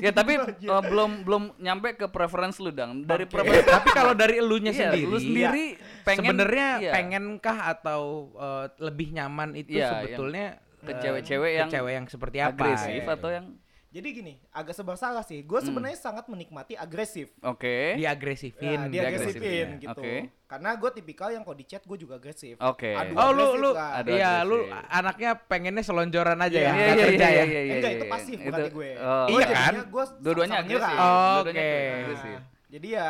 Ya 0.00 0.10
tapi 0.18 0.40
eh, 0.40 0.82
belum 0.88 1.26
belum 1.26 1.42
nyampe 1.60 1.98
ke 1.98 2.06
preference 2.08 2.56
lu 2.62 2.72
dang. 2.72 3.04
Dari 3.04 3.28
Oke. 3.28 3.32
preference 3.34 3.68
tapi 3.68 3.88
kalau 3.92 4.14
dari 4.16 4.40
elunya 4.40 4.72
Iya, 4.72 4.88
sendiri 4.88 5.04
lu 5.04 5.18
sendiri 5.20 5.66
pengen 6.06 6.32
sebenarnya 6.32 6.68
iya, 6.80 6.92
pengenkah 6.94 7.58
atau 7.76 8.02
eh, 8.38 8.66
lebih 8.80 9.08
nyaman 9.12 9.52
itu 9.58 9.76
Iya, 9.76 10.00
sebetulnya 10.00 10.46
ke 10.82 10.92
eh, 10.92 10.98
cewek-cewek 10.98 11.50
ke 11.52 11.58
yang 11.62 11.68
cewek 11.70 11.92
yang 11.94 12.06
seperti 12.10 12.38
apa 12.42 12.50
agresif 12.56 13.02
gitu. 13.04 13.10
atau 13.10 13.28
yang 13.30 13.46
Jadi 13.92 14.08
gini, 14.10 14.32
agak 14.48 14.72
serba 14.72 14.96
salah 14.96 15.20
sih. 15.20 15.44
Gue 15.44 15.60
sebenarnya 15.60 16.00
sangat 16.00 16.24
menikmati 16.24 16.72
agresif. 16.72 17.28
Oke. 17.44 17.92
Dia 18.00 18.16
agresifin. 18.16 18.78
Nah, 18.78 18.88
dia 18.88 19.04
Diagresifin, 19.04 19.36
agresifin 19.36 19.66
ya. 19.68 19.82
gitu. 19.84 20.00
Oke. 20.00 20.14
Karena 20.48 20.70
gue 20.80 20.90
tipikal 20.92 21.28
yang 21.28 21.44
kalau 21.44 21.56
di 21.56 21.66
chat 21.68 21.84
gue 21.84 21.98
juga 22.00 22.16
agresif. 22.16 22.56
Oke. 22.56 22.88
Adu 22.88 23.12
Oh 23.12 23.30
lu 23.30 23.46
lu. 23.60 23.70
Adu 23.76 24.08
iya 24.10 24.40
lu 24.42 24.64
anaknya 24.88 25.36
pengennya 25.36 25.84
selonjoran 25.84 26.40
aja 26.40 26.56
Iya, 26.56 26.64
ya, 26.64 26.72
iya, 26.72 26.72
nggak 26.72 26.96
iya, 26.96 27.04
kerja 27.04 27.28
ya. 27.28 27.44
Enggak, 27.76 27.92
itu 27.92 28.04
pasif 28.08 28.36
berarti 28.40 28.70
gue. 28.72 28.90
oh, 28.96 29.26
Iya 29.28 29.44
kan? 29.46 29.72
Gue 29.84 30.04
Dua-duanya 30.24 30.56
sama-sama 30.56 30.72
agresif. 30.72 30.96
Oh, 30.96 31.36
Dua-duanya 31.44 31.60
oke. 31.60 31.92
agresif. 32.00 32.38
Jadi 32.72 32.88
ya 32.88 33.08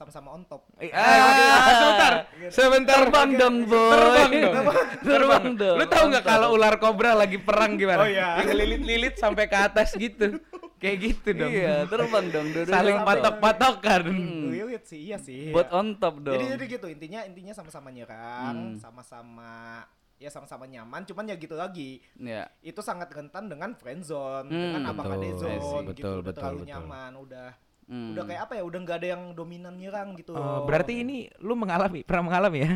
sama-sama 0.00 0.32
on 0.32 0.48
top. 0.48 0.64
Eh, 0.80 0.88
Ah. 0.88 1.04
ah, 1.04 1.72
sebentar, 1.76 2.12
sebentar 2.48 2.98
Terbang 3.04 3.30
dong, 3.36 3.56
boy. 3.68 3.92
Terbang 3.92 4.32
dong. 4.32 4.54
Terbang 5.04 5.46
dong. 5.52 5.76
Lu 5.76 5.84
tahu 5.84 6.04
nggak 6.08 6.24
kalau 6.24 6.48
ular 6.56 6.80
kobra 6.80 7.12
lagi 7.12 7.36
perang 7.36 7.76
gimana? 7.76 8.00
Oh, 8.00 8.08
iya. 8.08 8.40
Yang 8.40 8.56
lilit-lilit 8.56 9.14
sampai 9.14 9.44
ke 9.44 9.60
atas 9.60 9.92
gitu. 9.94 10.40
Kayak 10.80 10.96
gitu 11.04 11.28
dong. 11.36 11.52
Iya, 11.52 11.84
terbang 11.84 12.26
dong. 12.32 12.46
Saling 12.64 12.96
patok-patokan. 13.04 14.02
Hmm. 14.08 14.48
Lilit 14.48 14.88
sih, 14.88 15.04
iya 15.04 15.20
sih. 15.20 15.52
Buat 15.52 15.68
on 15.68 15.92
top 15.94 16.24
dong. 16.24 16.32
Jadi 16.32 16.56
jadi 16.56 16.64
gitu 16.70 16.86
intinya 16.88 17.20
intinya 17.20 17.52
sama-sama 17.52 17.92
nyerang, 17.92 18.56
Hmm. 18.56 18.80
sama-sama 18.80 19.84
ya 20.16 20.32
sama-sama 20.32 20.64
nyaman. 20.64 21.04
Cuman 21.04 21.28
ya 21.28 21.36
gitu 21.36 21.52
lagi. 21.52 22.00
Ya. 22.16 22.48
Itu 22.60 22.80
sangat 22.80 23.12
rentan 23.12 23.52
dengan 23.52 23.76
friendzone, 23.76 24.48
Hmm, 24.48 24.56
dengan 24.72 24.82
abang 24.86 25.04
betul, 25.06 25.20
ade 25.20 25.30
zone 25.34 25.52
betul, 25.52 25.60
gitu. 25.60 25.92
betul, 25.92 26.14
udah 26.18 26.32
terlalu 26.32 26.56
betul. 26.58 26.70
nyaman, 26.72 27.12
udah 27.18 27.48
Hmm. 27.90 28.14
udah 28.14 28.22
kayak 28.22 28.42
apa 28.46 28.52
ya? 28.54 28.62
Udah 28.62 28.78
nggak 28.86 28.96
ada 29.02 29.08
yang 29.18 29.22
dominan 29.34 29.74
nyerang 29.74 30.14
gitu. 30.14 30.30
Oh, 30.32 30.62
berarti 30.62 31.02
ini 31.02 31.26
lu 31.42 31.58
mengalami, 31.58 32.06
pernah 32.06 32.30
mengalami 32.30 32.58
ya? 32.62 32.72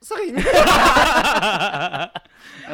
sering. 0.00 0.32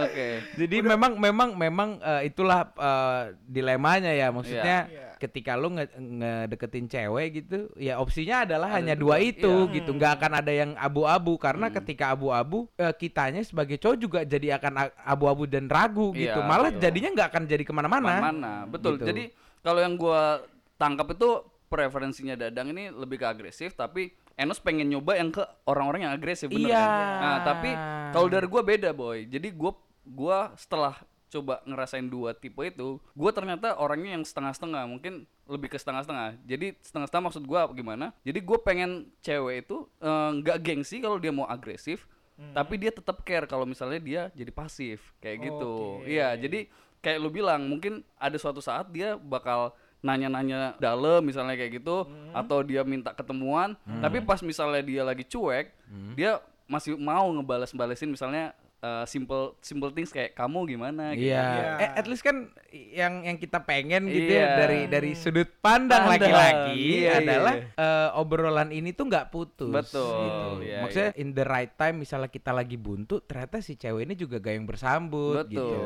Oke. 0.06 0.26
Jadi 0.54 0.76
memang 0.78 1.18
memang 1.18 1.50
memang 1.58 1.90
eh, 1.98 2.30
itulah 2.30 2.70
eh, 2.70 3.22
dilemanya 3.42 4.14
ya 4.14 4.30
maksudnya 4.30 4.86
Iya. 4.86 5.18
ketika 5.18 5.58
lu 5.58 5.74
nge 5.74 5.90
ngedeketin 5.96 6.86
cewek 6.86 7.28
gitu 7.42 7.66
ya 7.74 7.98
opsinya 7.98 8.46
adalah 8.46 8.70
Ada 8.70 8.76
hanya 8.78 8.94
dua, 8.94 9.18
dua 9.18 9.26
itu 9.26 9.52
iya. 9.66 9.74
gitu 9.74 9.90
nggak 9.96 10.12
akan 10.22 10.32
ada 10.38 10.52
yang 10.54 10.70
abu-abu 10.78 11.34
karena 11.34 11.66
Hmm. 11.66 11.76
ketika 11.82 12.14
abu-abu 12.14 12.70
eh, 12.78 12.94
kitanya 12.94 13.42
sebagai 13.42 13.74
cowok 13.80 13.98
juga 13.98 14.20
jadi 14.22 14.62
akan 14.62 14.72
abu-abu 15.02 15.50
dan 15.50 15.66
ragu 15.66 16.14
Iya, 16.14 16.30
gitu 16.30 16.40
malah 16.46 16.70
jadinya 16.70 17.10
nggak 17.10 17.28
akan 17.34 17.42
jadi 17.50 17.64
ke 17.66 17.72
mana-mana 17.74 18.22
Mana? 18.22 18.52
Betul. 18.70 19.02
Gitu. 19.02 19.08
Jadi 19.10 19.22
kalau 19.66 19.82
yang 19.82 19.98
gua 19.98 20.46
tangkap 20.78 21.10
itu 21.10 21.42
preferensinya 21.66 22.34
Dadang 22.34 22.70
ini 22.70 22.88
lebih 22.88 23.18
ke 23.18 23.26
agresif 23.26 23.74
tapi 23.74 24.14
Enos 24.36 24.60
pengen 24.60 24.92
nyoba 24.92 25.16
yang 25.16 25.32
ke 25.32 25.40
orang-orang 25.64 26.04
yang 26.04 26.12
agresif 26.12 26.52
bener 26.52 26.68
Iya. 26.68 26.76
kan? 26.76 26.92
Nah, 27.24 27.38
tapi 27.40 27.70
kalau 28.12 28.28
dari 28.28 28.44
gua 28.44 28.60
beda, 28.60 28.92
boy. 28.92 29.24
Jadi 29.24 29.48
gua 29.48 29.72
gua 30.04 30.52
setelah 30.60 30.92
coba 31.26 31.64
ngerasain 31.64 32.04
dua 32.04 32.36
tipe 32.36 32.60
itu, 32.60 33.00
gua 33.16 33.32
ternyata 33.32 33.80
orangnya 33.80 34.12
yang 34.12 34.28
setengah-setengah, 34.28 34.84
mungkin 34.84 35.24
lebih 35.48 35.72
ke 35.72 35.80
setengah-setengah. 35.80 36.36
Jadi 36.44 36.76
setengah-setengah 36.84 37.24
maksud 37.32 37.44
gua 37.48 37.64
gimana? 37.72 38.12
Jadi 38.28 38.38
gua 38.44 38.60
pengen 38.60 39.08
cewek 39.24 39.64
itu 39.64 39.88
eh, 40.04 40.30
nggak 40.36 40.58
gengsi 40.60 41.00
kalau 41.00 41.16
dia 41.16 41.32
mau 41.32 41.48
agresif, 41.48 42.04
tapi 42.52 42.76
dia 42.76 42.92
tetap 42.92 43.24
care 43.24 43.48
kalau 43.48 43.64
misalnya 43.64 43.96
dia 43.96 44.22
jadi 44.36 44.52
pasif 44.52 45.16
kayak 45.18 45.48
gitu. 45.48 46.04
Iya, 46.04 46.36
jadi 46.36 46.68
kayak 47.00 47.18
lu 47.18 47.32
bilang 47.32 47.64
mungkin 47.64 48.04
ada 48.20 48.36
suatu 48.36 48.60
saat 48.60 48.92
dia 48.92 49.16
bakal 49.16 49.72
nanya-nanya 50.04 50.76
dalam 50.76 51.24
misalnya 51.24 51.56
kayak 51.56 51.82
gitu 51.82 52.06
atau 52.30 52.58
dia 52.62 52.84
minta 52.84 53.10
ketemuan 53.16 53.74
tapi 54.02 54.20
pas 54.22 54.40
misalnya 54.44 54.82
dia 54.84 55.02
lagi 55.02 55.24
cuek 55.24 55.72
dia 56.14 56.38
masih 56.66 56.98
mau 56.98 57.30
ngebales-balesin 57.30 58.10
misalnya 58.10 58.52
uh, 58.82 59.04
simple 59.08 59.56
simple 59.64 59.92
things 59.92 60.12
kayak 60.12 60.36
kamu 60.36 60.76
gimana 60.76 61.16
gitu. 61.16 61.32
Iya, 61.32 61.44
Iya. 61.46 61.72
Eh, 61.80 61.90
at 62.00 62.06
least 62.08 62.24
kan 62.26 62.50
yang 62.72 63.24
yang 63.24 63.36
kita 63.40 63.62
pengen 63.64 64.08
gitu 64.10 64.32
ya 64.36 64.60
dari 64.60 64.80
dari 64.90 65.10
sudut 65.16 65.48
pandang 65.64 66.08
laki-laki 66.10 67.06
iya, 67.06 67.22
adalah 67.22 67.54
iya. 67.56 67.70
eh, 67.76 68.20
obrolan 68.20 68.70
ini 68.74 68.92
tuh 68.92 69.08
nggak 69.08 69.32
putus. 69.32 69.72
Betul, 69.72 70.20
gitu. 70.20 70.48
iya, 70.66 70.80
Maksudnya 70.84 71.12
in 71.16 71.32
the 71.32 71.44
right 71.46 71.72
time 71.78 72.02
misalnya 72.02 72.28
kita 72.28 72.52
lagi 72.52 72.76
buntu, 72.76 73.22
ternyata 73.24 73.62
si 73.64 73.78
cewek 73.78 74.04
ini 74.04 74.14
juga 74.18 74.36
gak 74.42 74.54
yang 74.54 74.68
bersambut 74.68 75.46
Betul. 75.48 75.54
gitu. 75.54 75.78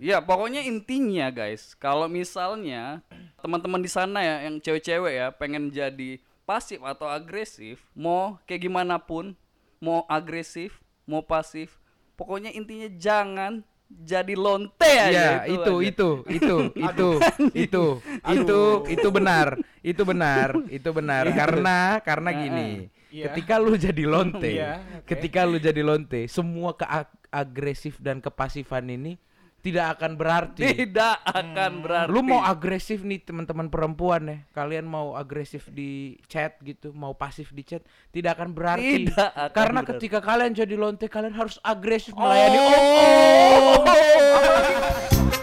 Ya, 0.00 0.22
pokoknya 0.24 0.64
intinya 0.64 1.28
guys, 1.28 1.76
kalau 1.76 2.08
misalnya 2.08 3.04
teman-teman 3.42 3.82
di 3.82 3.90
sana 3.90 4.22
ya 4.22 4.46
yang 4.46 4.62
cewek-cewek 4.62 5.12
ya 5.18 5.26
pengen 5.34 5.68
jadi 5.74 6.22
pasif 6.46 6.82
atau 6.82 7.06
agresif, 7.10 7.82
mau 7.94 8.38
kayak 8.46 8.66
gimana 8.66 8.98
pun, 8.98 9.34
mau 9.78 10.06
agresif, 10.10 10.82
mau 11.06 11.22
pasif, 11.22 11.81
pokoknya 12.22 12.54
intinya 12.54 12.86
jangan 12.94 13.52
jadi 13.92 14.32
lonte 14.38 14.88
aja 14.88 15.44
Iya, 15.44 15.52
itu 15.52 15.74
itu 15.84 16.08
aja. 16.24 16.32
itu 16.32 16.56
itu 16.72 16.78
itu 16.88 17.08
itu 17.52 17.84
itu 18.30 18.60
itu 18.88 19.08
benar. 19.10 19.48
Itu 19.82 20.02
benar. 20.06 20.48
Itu 20.70 20.90
benar 20.94 21.24
karena 21.34 21.98
karena 22.00 22.30
gini. 22.30 22.70
Iya. 23.12 23.28
Ketika 23.28 23.60
lu 23.60 23.76
jadi 23.76 24.04
lonte, 24.08 24.48
Iya, 24.48 24.80
oke. 24.80 25.04
ketika 25.04 25.44
lu 25.44 25.60
jadi 25.60 25.84
lonte, 25.84 26.24
semua 26.32 26.72
keagresif 26.72 28.00
dan 28.00 28.24
kepasifan 28.24 28.88
ini 28.88 29.20
tidak 29.62 29.94
akan 29.94 30.18
berarti. 30.18 30.62
tidak 30.74 31.22
akan 31.22 31.72
berarti. 31.86 32.10
Lu 32.10 32.20
mau 32.20 32.42
agresif 32.42 33.06
nih 33.06 33.22
teman-teman 33.22 33.70
perempuan 33.70 34.22
ya, 34.26 34.36
kalian 34.50 34.84
mau 34.84 35.14
agresif 35.14 35.70
di 35.70 36.18
chat 36.26 36.58
gitu, 36.60 36.90
mau 36.90 37.14
pasif 37.14 37.54
di 37.54 37.62
chat, 37.62 37.80
tidak 38.10 38.36
akan 38.42 38.50
berarti. 38.52 39.06
Tidak 39.06 39.30
akan 39.30 39.54
Karena 39.54 39.80
berarti. 39.80 40.02
ketika 40.02 40.18
kalian 40.18 40.52
jadi 40.52 40.74
lonte, 40.74 41.06
kalian 41.06 41.32
harus 41.32 41.62
agresif 41.62 42.12
melayani 42.12 42.58
Oh. 42.58 42.66
om. 42.66 43.86
Hey, 43.86 45.41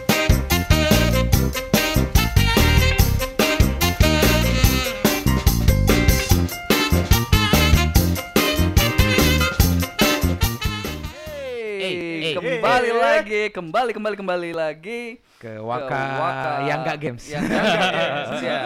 lagi, 13.19 13.41
kembali 13.49 13.91
kembali 13.91 14.15
kembali 14.15 14.51
lagi 14.51 15.01
Ke 15.35 15.55
Waka 15.57 16.63
yang 16.63 16.79
nggak 16.81 16.97
games. 16.97 17.23
Yang 17.25 17.43
nggak 17.45 17.63
games, 17.89 18.41
ya. 18.47 18.59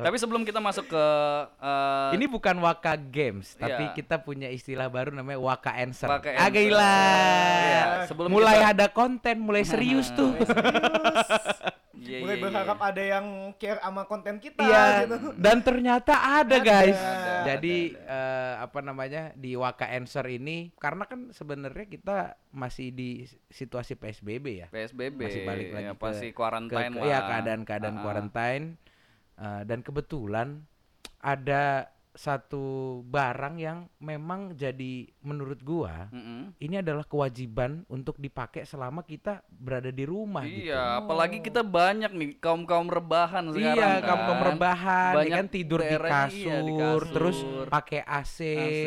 Tapi 0.00 0.16
sebelum 0.16 0.42
kita 0.42 0.58
masuk 0.58 0.86
ke 0.86 1.04
eh, 1.58 2.10
Ini 2.12 2.24
bukan 2.26 2.56
Waka 2.58 2.96
Games, 2.96 3.52
tapi 3.54 3.84
Iya. 3.84 3.92
kita 3.92 4.16
punya 4.18 4.48
istilah 4.48 4.86
baru 4.86 5.12
namanya 5.12 5.36
Waka 5.36 5.72
Answer. 5.74 6.08
Waka 6.08 6.32
Ah, 6.32 6.48
gila. 6.48 6.96
Iya, 7.58 7.82
sebelum 8.06 8.28
mulai 8.28 8.56
kita- 8.58 8.72
ada 8.72 8.86
konten, 8.88 9.36
mulai 9.38 9.62
serius 9.62 10.08
tuh. 10.18 10.32
Iya, 12.06 12.18
Mulai 12.18 12.30
iya, 12.30 12.38
iya. 12.38 12.44
berharap 12.46 12.78
ada 12.80 13.02
yang 13.04 13.26
care 13.54 13.78
sama 13.78 14.02
konten 14.04 14.36
kita 14.36 14.62
Iya, 14.62 14.84
gitu. 15.04 15.34
dan 15.34 15.56
ternyata 15.60 16.14
ada, 16.14 16.54
Ada. 16.54 16.62
guys. 16.62 16.94
Ada, 16.96 17.34
Jadi 17.44 17.76
eh, 17.92 18.54
apa 18.56 18.78
namanya 18.80 19.22
di 19.34 19.52
Waka 19.54 19.86
Answer 19.88 20.24
ini 20.28 20.70
karena 20.74 21.04
kan 21.04 21.30
sebenarnya 21.30 21.86
kita 21.86 22.16
masih 22.50 22.90
di 22.90 23.10
situasi 23.46 23.94
PSBB 23.94 24.46
ya. 24.56 24.66
PSBB 24.68 25.18
Masih 25.20 25.42
balik 25.42 25.68
lagi 25.72 25.84
ya, 25.84 25.92
ke- 25.92 26.00
pasti 26.00 26.28
Ke, 26.28 26.34
quarantine 26.34 26.88
ke- 26.88 26.98
lah. 26.98 27.04
ya 27.04 27.18
keadaan-keadaan 27.26 27.96
quarantine 27.98 28.66
Eh, 29.36 29.62
dan 29.62 29.84
kebetulan 29.84 30.64
ada 31.18 31.92
satu 32.10 32.64
barang 33.04 33.60
yang 33.60 33.84
memang 33.98 34.56
jadi 34.56 35.12
menurut 35.26 35.58
gua 35.58 36.06
Mm-mm. 36.08 36.54
ini 36.56 36.78
adalah 36.78 37.02
kewajiban 37.02 37.82
untuk 37.86 38.14
dipakai 38.16 38.62
selama 38.62 39.02
kita 39.02 39.42
berada 39.50 39.90
di 39.90 40.02
rumah 40.02 40.46
gitu. 40.46 40.70
Iya, 40.70 41.02
apalagi 41.02 41.38
kita 41.40 41.60
banyak 41.60 42.08
nih 42.08 42.30
kaum 42.36 42.62
kaum 42.62 42.86
rebahan 42.86 43.50
sekarang. 43.50 43.74
Iya, 43.74 43.90
kan. 43.96 44.06
kamu 44.06 44.22
kamu 44.24 44.42
rebahan, 44.48 45.10
ya 45.10 45.16
Banyak 45.18 45.36
kan 45.36 45.46
tidur 45.48 45.80
di 45.80 45.96
kasur, 45.98 46.30
iya, 46.32 46.56
di 46.62 46.72
terus 47.10 47.38
kasur. 47.38 47.64
pakai 47.66 48.00
AC, 48.00 48.38
AC, 48.46 48.84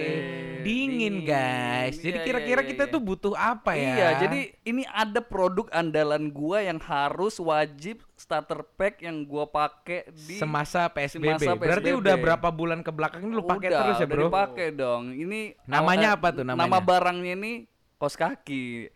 dingin, 0.60 0.64
dingin. 0.64 1.16
guys. 1.22 1.96
Jadi 1.98 2.18
Iya, 2.18 2.26
kira-kira 2.26 2.62
iya, 2.62 2.70
kita 2.70 2.84
iya. 2.86 2.92
tuh 2.92 3.02
butuh 3.02 3.34
apa 3.34 3.72
ya? 3.74 3.92
Iya, 3.92 4.10
jadi 4.20 4.40
ini 4.64 4.84
ada 4.86 5.20
produk 5.20 5.68
andalan 5.70 6.30
gua 6.30 6.62
yang 6.62 6.80
harus 6.80 7.36
wajib 7.38 8.00
starter 8.14 8.68
pack 8.76 9.00
yang 9.00 9.24
gua 9.24 9.48
pakai 9.48 10.08
di 10.10 10.36
semasa 10.36 10.88
PSBB. 10.88 11.40
semasa 11.40 11.52
Berarti 11.54 11.88
PSBB. 11.88 12.02
udah 12.04 12.16
berapa 12.18 12.48
bulan 12.50 12.80
ke 12.80 12.92
belakang 12.92 13.22
ini 13.22 13.32
lu 13.32 13.44
pakai 13.44 13.70
Udah, 13.70 13.80
terus 13.82 13.96
ya, 13.96 14.06
udah 14.06 14.12
Bro? 14.12 14.24
dipakai 14.28 14.68
dong. 14.72 15.04
Ini 15.14 15.40
Namanya 15.66 16.10
eh, 16.12 16.20
apa 16.30 16.38
tuh 16.38 16.44
namanya? 16.44 16.66
Nama 16.66 16.80
barangnya 16.80 17.34
ini 17.34 17.52
kos 17.96 18.14
kaki. 18.14 18.90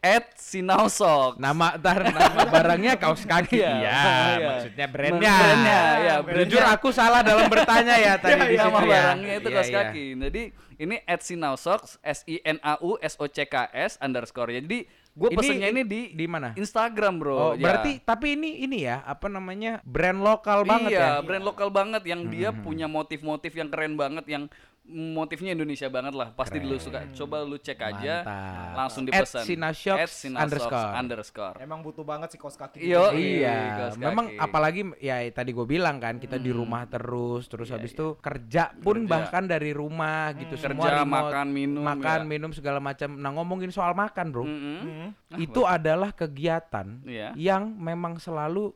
At 0.00 0.32
Sinausok. 0.32 1.36
Nama 1.36 1.76
tar 1.76 2.00
nama 2.00 2.48
barangnya 2.48 2.96
kaos 2.96 3.20
kaki. 3.22 3.60
Iya, 3.60 3.68
Iya, 3.76 4.00
iya. 4.40 4.48
maksudnya 4.48 4.86
Men- 4.88 4.94
brandnya. 4.96 5.34
brandnya, 5.36 5.80
ya, 6.00 6.14
brandnya. 6.24 6.44
Jujur 6.48 6.64
aku 6.64 6.88
salah 6.88 7.20
dalam 7.20 7.44
bertanya 7.46 8.00
ya 8.00 8.16
tadi 8.16 8.40
di 8.48 8.56
nama 8.56 8.80
situ 8.80 8.88
ya. 8.88 8.96
barangnya 8.96 9.32
itu 9.36 9.48
Iya, 9.48 9.56
kaos 9.60 9.68
iya. 9.68 9.76
kaki. 9.84 10.06
Jadi 10.16 10.42
ini 10.80 10.96
at 11.04 11.20
Sinausoks 11.20 12.00
S 12.00 12.24
I 12.24 12.40
N 12.40 12.56
A 12.64 12.80
U 12.80 12.96
S 12.96 13.20
O 13.20 13.28
C 13.28 13.44
K 13.44 13.68
S 13.76 14.00
underscore. 14.00 14.56
Jadi 14.56 14.88
gue 15.10 15.28
pesennya 15.36 15.68
ini 15.68 15.84
di 15.84 16.16
di 16.16 16.24
mana? 16.24 16.56
Instagram 16.56 17.20
bro. 17.20 17.36
Oh, 17.36 17.52
Ya. 17.52 17.60
berarti 17.60 18.00
tapi 18.00 18.40
ini 18.40 18.64
ini 18.64 18.88
ya, 18.88 19.04
apa 19.04 19.28
namanya? 19.28 19.84
brand 19.84 20.16
lokal 20.16 20.64
banget 20.64 20.96
iya, 20.96 21.20
ya. 21.20 21.20
brand 21.20 21.44
lokal 21.44 21.68
banget 21.68 22.08
yang 22.08 22.24
dia 22.24 22.56
punya 22.56 22.88
motif-motif 22.88 23.52
yang 23.52 23.68
keren 23.68 24.00
banget 24.00 24.24
yang 24.24 24.48
motifnya 24.90 25.54
Indonesia 25.54 25.86
banget 25.86 26.12
lah. 26.12 26.28
Pasti 26.30 26.58
lu 26.58 26.74
suka. 26.76 27.06
Coba 27.10 27.40
lu 27.40 27.54
cek 27.54 27.78
aja, 27.78 28.14
Mantap. 28.20 28.74
langsung 28.74 29.02
At 29.04 29.22
dipesan. 29.22 29.42
Sinashops 29.44 29.96
At 29.96 30.10
Sinashops 30.10 30.42
underscore. 30.42 30.90
underscore. 30.92 31.54
Emang 31.58 31.80
butuh 31.80 32.02
banget 32.02 32.28
sih 32.30 32.38
kaos 32.38 32.54
kaki. 32.54 32.82
Yo, 32.82 33.08
gitu. 33.08 33.16
Iya, 33.16 33.38
Iya, 33.40 33.56
kaos 33.78 33.94
memang 33.96 34.26
kaki. 34.28 34.38
apalagi 34.40 34.80
ya 34.98 35.16
tadi 35.30 35.50
gue 35.50 35.64
bilang 35.64 35.96
kan 35.96 36.16
kita 36.16 36.36
di 36.36 36.50
rumah 36.50 36.84
terus, 36.84 37.46
terus 37.46 37.70
habis 37.70 37.92
itu 37.92 38.18
kerja 38.18 38.74
pun 38.76 39.00
Kerja. 39.00 39.08
bahkan 39.08 39.44
dari 39.44 39.70
rumah 39.70 40.34
gitu 40.34 40.54
semua 40.54 40.84
Kerja, 40.84 41.00
remote, 41.00 41.30
makan, 41.30 41.46
minum, 41.48 41.82
makan 41.82 42.18
ya. 42.18 42.28
minum 42.28 42.50
segala 42.50 42.78
macam. 42.78 43.14
Nah 43.14 43.30
ngomongin 43.30 43.70
soal 43.70 43.92
makan 43.92 44.26
bro, 44.28 44.42
Mm-mm. 44.42 44.78
Hmm. 44.80 45.10
itu 45.36 45.62
adalah 45.62 46.10
kegiatan 46.10 47.00
Iya. 47.02 47.32
yang 47.34 47.70
memang 47.72 48.16
selalu 48.16 48.74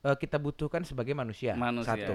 eh, 0.00 0.14
kita 0.14 0.36
butuhkan 0.36 0.84
sebagai 0.84 1.12
manusia. 1.12 1.56
Manusia. 1.56 1.96
Satu. 1.96 2.14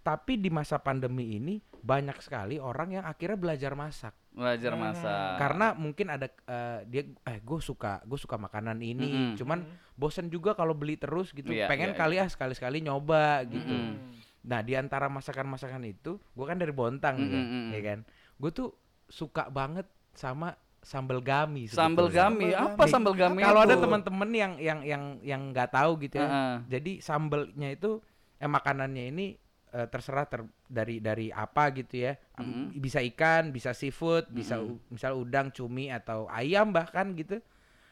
Tapi 0.00 0.38
di 0.38 0.48
masa 0.48 0.78
pandemi 0.78 1.34
ini 1.34 1.58
banyak 1.86 2.18
sekali 2.18 2.58
orang 2.58 2.88
yang 2.92 3.04
akhirnya 3.04 3.38
belajar 3.38 3.72
masak 3.72 4.10
Belajar 4.28 4.74
masak. 4.74 5.38
karena 5.38 5.66
mungkin 5.72 6.06
ada 6.10 6.26
eh, 6.26 6.80
dia 6.84 7.02
eh 7.22 7.38
gue 7.38 7.58
suka 7.58 8.02
gue 8.02 8.18
suka 8.18 8.34
makanan 8.36 8.76
ini 8.76 9.06
Mm-mm. 9.06 9.32
cuman 9.38 9.62
bosen 9.94 10.26
juga 10.26 10.52
kalau 10.52 10.74
beli 10.74 10.98
terus 10.98 11.30
gitu 11.30 11.48
Iya, 11.48 11.70
pengen 11.70 11.94
iya, 11.94 11.96
kali 11.96 12.16
ah 12.18 12.26
sekali-sekali 12.26 12.82
nyoba 12.82 13.46
gitu 13.46 13.70
Mm-mm. 13.70 14.18
nah 14.42 14.60
di 14.60 14.74
antara 14.74 15.06
masakan-masakan 15.06 15.86
itu 15.86 16.18
gue 16.18 16.44
kan 16.44 16.54
dari 16.54 16.70
Bontang 16.70 17.16
ya, 17.16 17.30
Mm-mm. 17.32 17.64
ya 17.70 17.80
kan 17.80 17.98
gue 18.36 18.50
tuh 18.50 18.74
suka 19.06 19.46
banget 19.46 19.86
sama 20.12 20.52
sambal 20.80 21.18
gami 21.18 21.66
Sambal 21.66 22.06
gami. 22.08 22.50
Apa 22.50 22.86
sambal 22.86 23.14
gami? 23.14 23.40
kalau 23.40 23.62
ada 23.62 23.74
teman-teman 23.74 24.30
yang 24.30 24.52
yang 24.56 24.80
yang 24.82 25.02
yang 25.18 25.42
nggak 25.50 25.70
tahu 25.70 25.98
gitu 25.98 26.18
ya 26.18 26.26
Heeh. 26.26 26.54
jadi 26.68 26.92
sambalnya 27.00 27.70
itu 27.70 27.98
eh, 28.36 28.46
makanannya 28.46 29.04
ini 29.08 29.26
eh, 29.76 29.86
terserah 29.86 30.24
ter- 30.24 30.48
dari 30.66 30.96
dari 30.98 31.28
apa 31.28 31.68
gitu 31.70 32.00
ya 32.00 32.16
Mm-mm. 32.34 32.72
bisa 32.74 33.04
ikan 33.04 33.52
bisa 33.52 33.70
seafood 33.70 34.24
bisa 34.30 34.56
Mm-mm. 34.56 34.72
u- 34.72 34.82
misal 34.88 35.12
udang 35.14 35.48
cumi 35.50 35.88
atau 35.88 36.24
ayam 36.28 36.72
bahkan 36.72 37.12
gitu 37.12 37.36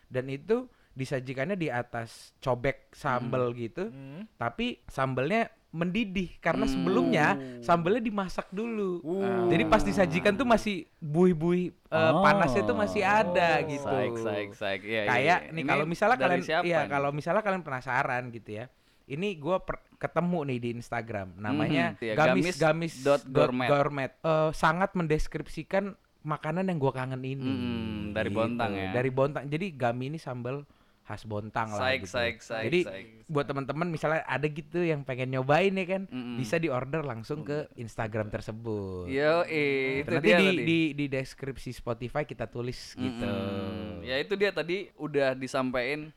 dan 0.06 0.24
itu 0.26 0.64
disajikannya 0.92 1.54
di 1.54 1.68
atas 1.68 2.32
cobek 2.38 2.88
sambal 2.90 3.52
gitu 3.52 3.90
Hmm. 3.90 4.24
tapi 4.34 4.78
sambalnya 4.86 5.50
mendidih 5.70 6.38
karena 6.38 6.64
Hmm. 6.64 6.72
sebelumnya 6.72 7.26
sambalnya 7.58 7.98
dimasak 8.00 8.46
dulu 8.48 9.02
Uh. 9.02 9.50
jadi 9.50 9.66
pas 9.66 9.82
disajikan 9.82 10.32
tuh 10.32 10.46
masih 10.46 10.86
buih-buih 10.96 11.74
Oh. 11.90 12.22
panasnya 12.22 12.62
tuh 12.62 12.78
masih 12.78 13.02
ada 13.02 13.58
Oh. 13.58 13.66
gitu 13.66 13.82
Saik, 13.84 14.14
saik, 14.16 14.50
saik. 14.54 14.80
Iya, 14.82 15.02
kayak 15.04 15.38
iya. 15.42 15.50
nih 15.50 15.64
kalau 15.66 15.84
misalnya 15.84 16.16
kalian 16.16 16.42
ya 16.62 16.80
kalau 16.86 17.10
misalnya 17.10 17.42
kalian 17.42 17.62
penasaran 17.62 18.30
gitu 18.30 18.50
ya 18.54 18.66
ini 19.06 19.36
gue 19.36 19.56
ketemu 19.96 20.38
nih 20.46 20.58
di 20.58 20.68
Instagram 20.74 21.28
namanya 21.36 21.92
Mhm, 21.92 22.02
iya, 22.02 22.14
gamis 22.14 22.44
gamis 22.44 22.56
gamis 22.56 22.94
dot 23.00 23.22
gourmet. 23.26 23.68
gourmet. 23.68 24.10
Eh, 24.16 24.50
sangat 24.52 24.92
mendeskripsikan 24.94 25.92
makanan 26.22 26.66
yang 26.66 26.78
gue 26.78 26.88
kangen 26.90 27.20
ini 27.20 27.44
Mhm, 27.44 28.12
dari 28.12 28.30
Bontang 28.30 28.72
ya. 28.72 28.90
dari 28.90 29.10
Bontang 29.10 29.44
jadi 29.44 29.66
gami 29.70 30.08
ini 30.08 30.16
sambal 30.16 30.64
khas 31.02 31.20
Bontang 31.22 31.68
lah 31.68 31.84
Saik, 31.84 32.00
gitu 32.00 32.16
saik, 32.16 32.36
saik, 32.40 32.64
jadi 32.64 32.80
saik. 32.82 33.06
buat 33.26 33.44
teman-teman 33.44 33.84
misalnya 33.86 34.24
ada 34.24 34.46
gitu 34.46 34.80
yang 34.80 35.04
pengen 35.04 35.28
nyobain 35.30 35.68
ya 35.70 35.84
kan 35.86 36.08
Mhm. 36.08 36.40
bisa 36.40 36.56
di 36.56 36.66
order 36.66 37.04
langsung 37.04 37.44
ke 37.44 37.68
Instagram 37.76 38.32
tersebut 38.32 39.04
Yo, 39.06 39.44
eh, 39.44 40.00
itu 40.00 40.08
nanti 40.10 40.24
dia 40.26 40.38
di, 40.38 40.46
tadi. 40.46 40.64
di 40.64 40.80
di 40.94 41.06
deskripsi 41.06 41.70
Spotify 41.72 42.24
kita 42.24 42.46
tulis 42.46 42.96
gitu 42.96 43.20
Mm-mm. 43.20 44.00
Ya 44.02 44.16
itu 44.16 44.32
dia 44.32 44.48
tadi 44.48 44.88
udah 44.94 45.32
disampaikan 45.34 46.08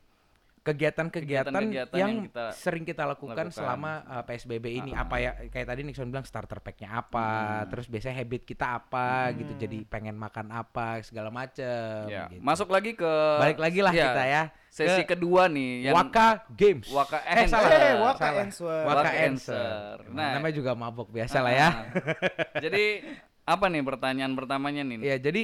kegiatan-kegiatan 0.68 1.52
yang, 1.54 1.88
yang 1.94 2.12
kita 2.24 2.44
sering 2.52 2.82
kita 2.82 3.02
lakukan, 3.04 3.48
lakukan. 3.48 3.48
selama 3.50 3.92
uh, 4.04 4.22
PSBB 4.22 4.66
ini 4.74 4.90
Ah. 4.90 5.02
apa 5.02 5.16
ya 5.16 5.30
kayak 5.46 5.66
tadi 5.66 5.80
Nixon 5.82 6.08
bilang 6.08 6.22
starter 6.22 6.58
packnya 6.58 6.92
apa 6.94 7.26
Hmm. 7.28 7.68
terus 7.68 7.86
biasanya 7.86 8.16
habit 8.16 8.42
kita 8.42 8.66
apa 8.76 9.08
gitu 9.32 9.52
jadi 9.56 9.78
pengen 9.84 10.14
makan 10.14 10.48
apa 10.50 11.00
segala 11.00 11.28
macem 11.28 12.04
ya. 12.06 12.28
gitu. 12.28 12.40
Masuk 12.40 12.68
lagi 12.68 12.92
ke 12.92 13.12
balik 13.36 13.58
lagi 13.58 13.80
lah 13.80 13.90
ya, 13.90 14.06
kita 14.06 14.24
ya 14.24 14.42
Sesi 14.68 15.02
ke 15.02 15.14
kedua 15.14 15.48
nih 15.48 15.88
yang 15.88 15.96
Waka 15.96 16.44
Games 16.50 16.86
Waka 16.88 17.18
eh 17.20 17.42
Answer. 17.42 17.50
salah 17.50 17.70
Eh, 17.70 17.94
Waka 17.96 18.18
salah. 18.20 18.42
Answer. 18.42 18.78
Waka 18.78 18.88
Waka 18.94 19.10
Answer 19.10 19.24
Answer. 19.56 19.96
Nah, 20.08 20.14
Nah. 20.14 20.30
namanya 20.36 20.54
juga 20.54 20.70
mabok 20.72 21.08
biasa 21.08 21.38
lah 21.40 21.52
ya 21.52 21.68
Ah. 21.68 21.74
Jadi 22.58 22.84
apa 23.42 23.64
nih 23.66 23.80
pertanyaan 23.80 24.32
pertamanya 24.34 24.82
nih? 24.84 24.98
ya 25.02 25.16
jadi 25.18 25.42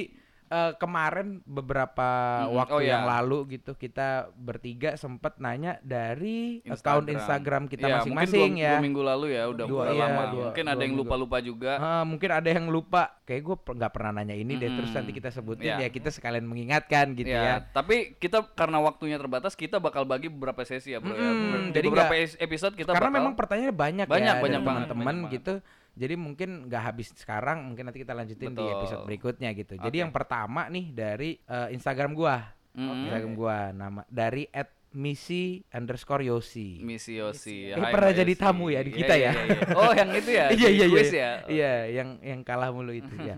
eh, 0.55 0.71
kemarin 0.75 1.43
beberapa 1.43 2.07
Mm-mm. 2.41 2.55
waktu 2.55 2.73
Oh, 2.73 2.81
yang 2.81 3.03
ya. 3.03 3.11
lalu 3.13 3.37
gitu 3.53 3.71
kita 3.73 4.07
bertiga 4.33 4.95
sempat 4.95 5.35
nanya 5.37 5.75
dari 5.81 6.59
Instagram. 6.61 6.71
account 6.71 7.05
Instagram 7.09 7.63
kita 7.65 7.83
Ya, 7.83 7.95
masing-masing 7.97 8.39
mungkin 8.39 8.53
dua, 8.53 8.63
ya 8.63 8.71
dua 8.71 8.81
minggu 8.81 9.01
lalu 9.03 9.25
ya 9.29 9.43
udah 9.45 9.65
Dua, 9.65 9.83
iya, 9.85 9.99
lama. 10.01 10.21
dua- 10.29 10.45
mungkin 10.45 10.63
dua 10.63 10.71
ada 10.71 10.79
yang 10.79 10.89
minggu. 10.89 11.03
lupa-lupa 11.03 11.37
juga. 11.39 11.71
Ah, 11.77 12.03
mungkin 12.03 12.29
ada 12.31 12.47
yang 12.47 12.65
lupa 12.67 13.01
kayak 13.21 13.41
gue 13.41 13.55
nggak 13.75 13.91
pernah 13.91 14.11
nanya 14.13 14.33
ini 14.33 14.53
deh 14.55 14.71
terus 14.71 14.91
nanti 14.91 15.11
kita 15.11 15.29
sebutin 15.29 15.65
Ya. 15.67 15.77
ya 15.77 15.89
kita 15.89 16.07
sekalian 16.07 16.45
mengingatkan 16.45 17.11
gitu 17.13 17.27
ya, 17.27 17.41
ya 17.41 17.55
tapi 17.67 18.15
kita 18.15 18.45
karena 18.53 18.77
waktunya 18.79 19.17
terbatas 19.17 19.53
kita 19.53 19.77
bakal 19.77 20.05
bagi 20.05 20.27
beberapa 20.27 20.61
sesi 20.61 20.93
ya, 20.93 20.99
Bro 20.99 21.11
ya. 21.11 21.19
Ber- 21.25 21.33
Di 21.65 21.73
jadi 21.73 21.87
beberapa 21.87 22.15
es- 22.15 22.37
episode 22.37 22.73
kita 22.73 22.89
karena 22.89 23.09
bakal 23.09 23.19
memang 23.19 23.33
pertanyaannya 23.35 23.75
banyak, 23.75 24.05
Banyak, 24.05 24.23
ya 24.31 24.39
banyak 24.39 24.61
banget, 24.61 24.85
teman-teman 24.87 25.15
gitu 25.31 25.53
jadi 25.95 26.13
mungkin 26.19 26.67
nggak 26.67 26.83
habis 26.91 27.15
sekarang 27.15 27.71
mungkin 27.71 27.87
nanti 27.87 28.03
kita 28.03 28.11
lanjutin 28.11 28.51
di 28.51 28.61
Betul. 28.61 28.75
episode 28.77 29.03
berikutnya 29.07 29.49
gitu 29.55 29.73
jadi 29.79 29.97
Oke. 29.97 30.03
yang 30.03 30.11
pertama 30.11 30.67
nih 30.67 30.91
dari 30.91 31.39
eh, 31.39 31.67
Instagram 31.71 32.11
gua 32.11 32.35
Mm-mm. 32.75 33.07
Instagram 33.07 33.33
gua 33.33 33.57
nama 33.71 34.01
dari 34.11 34.45
at 34.51 34.69
misi 34.95 35.43
underscore 35.69 36.23
yosi 36.23 36.79
Misi 36.79 37.19
Yosi. 37.19 37.69
Eh, 37.69 37.75
Hai, 37.75 37.91
pernah 37.91 38.11
jadi 38.11 38.33
tamu 38.33 38.67
ya 38.67 38.79
di 38.79 38.89
Iya, 38.89 38.97
kita 38.97 39.13
iya, 39.13 39.27
ya? 39.27 39.31
iya. 39.35 39.59
Oh, 39.75 39.91
yang 39.91 40.09
itu 40.11 40.31
ya. 40.31 40.45
iya 40.57 40.69
iya 40.71 40.85
iya 40.87 41.03
ya. 41.05 41.31
iya 41.45 41.73
yang 41.93 42.09
yang 42.19 42.41
kalah 42.41 42.71
mulu 42.71 42.89
itu 42.89 43.11
ya 43.17 43.35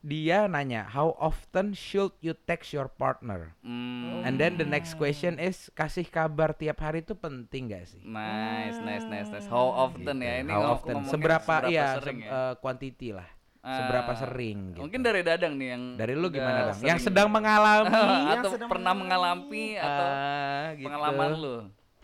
dia 0.00 0.46
nanya 0.46 0.86
how 0.86 1.12
often 1.14 1.70
should 1.70 2.14
you 2.18 2.32
text 2.40 2.70
your 2.70 2.88
partner 2.88 3.52
Hmm. 3.60 4.22
And 4.22 4.36
then 4.36 4.54
the 4.54 4.64
next 4.64 4.94
question 4.94 5.36
is 5.36 5.72
kasih 5.72 6.04
kabar 6.04 6.52
tiap 6.52 6.78
hari 6.78 7.00
itu 7.00 7.12
penting 7.12 7.68
gak 7.68 7.88
sih? 7.88 8.00
Nice, 8.02 8.76
nice, 8.78 9.04
nice, 9.06 9.28
nice. 9.28 9.48
How 9.48 9.64
often 9.88 10.20
ya? 10.20 10.40
Ini 10.40 10.44
Gitu. 10.44 10.52
How 10.52 10.60
ngom- 10.60 10.74
often? 10.76 10.94
ngomongin 10.94 11.12
Seberapa, 11.12 11.54
iya, 11.66 11.86
sering 11.96 12.18
se- 12.18 12.26
ya? 12.26 12.30
eh, 12.30 12.54
quantity 12.56 13.08
lah. 13.10 13.28
Seberapa 13.60 14.08
Ah, 14.08 14.16
sering 14.18 14.72
gitu. 14.72 14.80
Mungkin 14.80 15.00
dari 15.00 15.20
Dadang 15.20 15.52
nih 15.54 15.68
yang 15.70 15.82
Dari 15.94 16.14
lu 16.16 16.28
gimana 16.28 16.58
dong? 16.64 16.74
sering- 16.74 16.88
Yang 16.88 17.00
sedang 17.04 17.28
mengalami 17.28 17.92
Yang 18.32 18.40
atau 18.40 18.50
sedang 18.50 18.68
pernah 18.68 18.94
mengalami. 18.94 19.66
atau 19.76 20.06
ah, 20.06 20.64
gitu. 20.72 20.86
pengalaman 20.88 21.30
lu. 21.34 21.56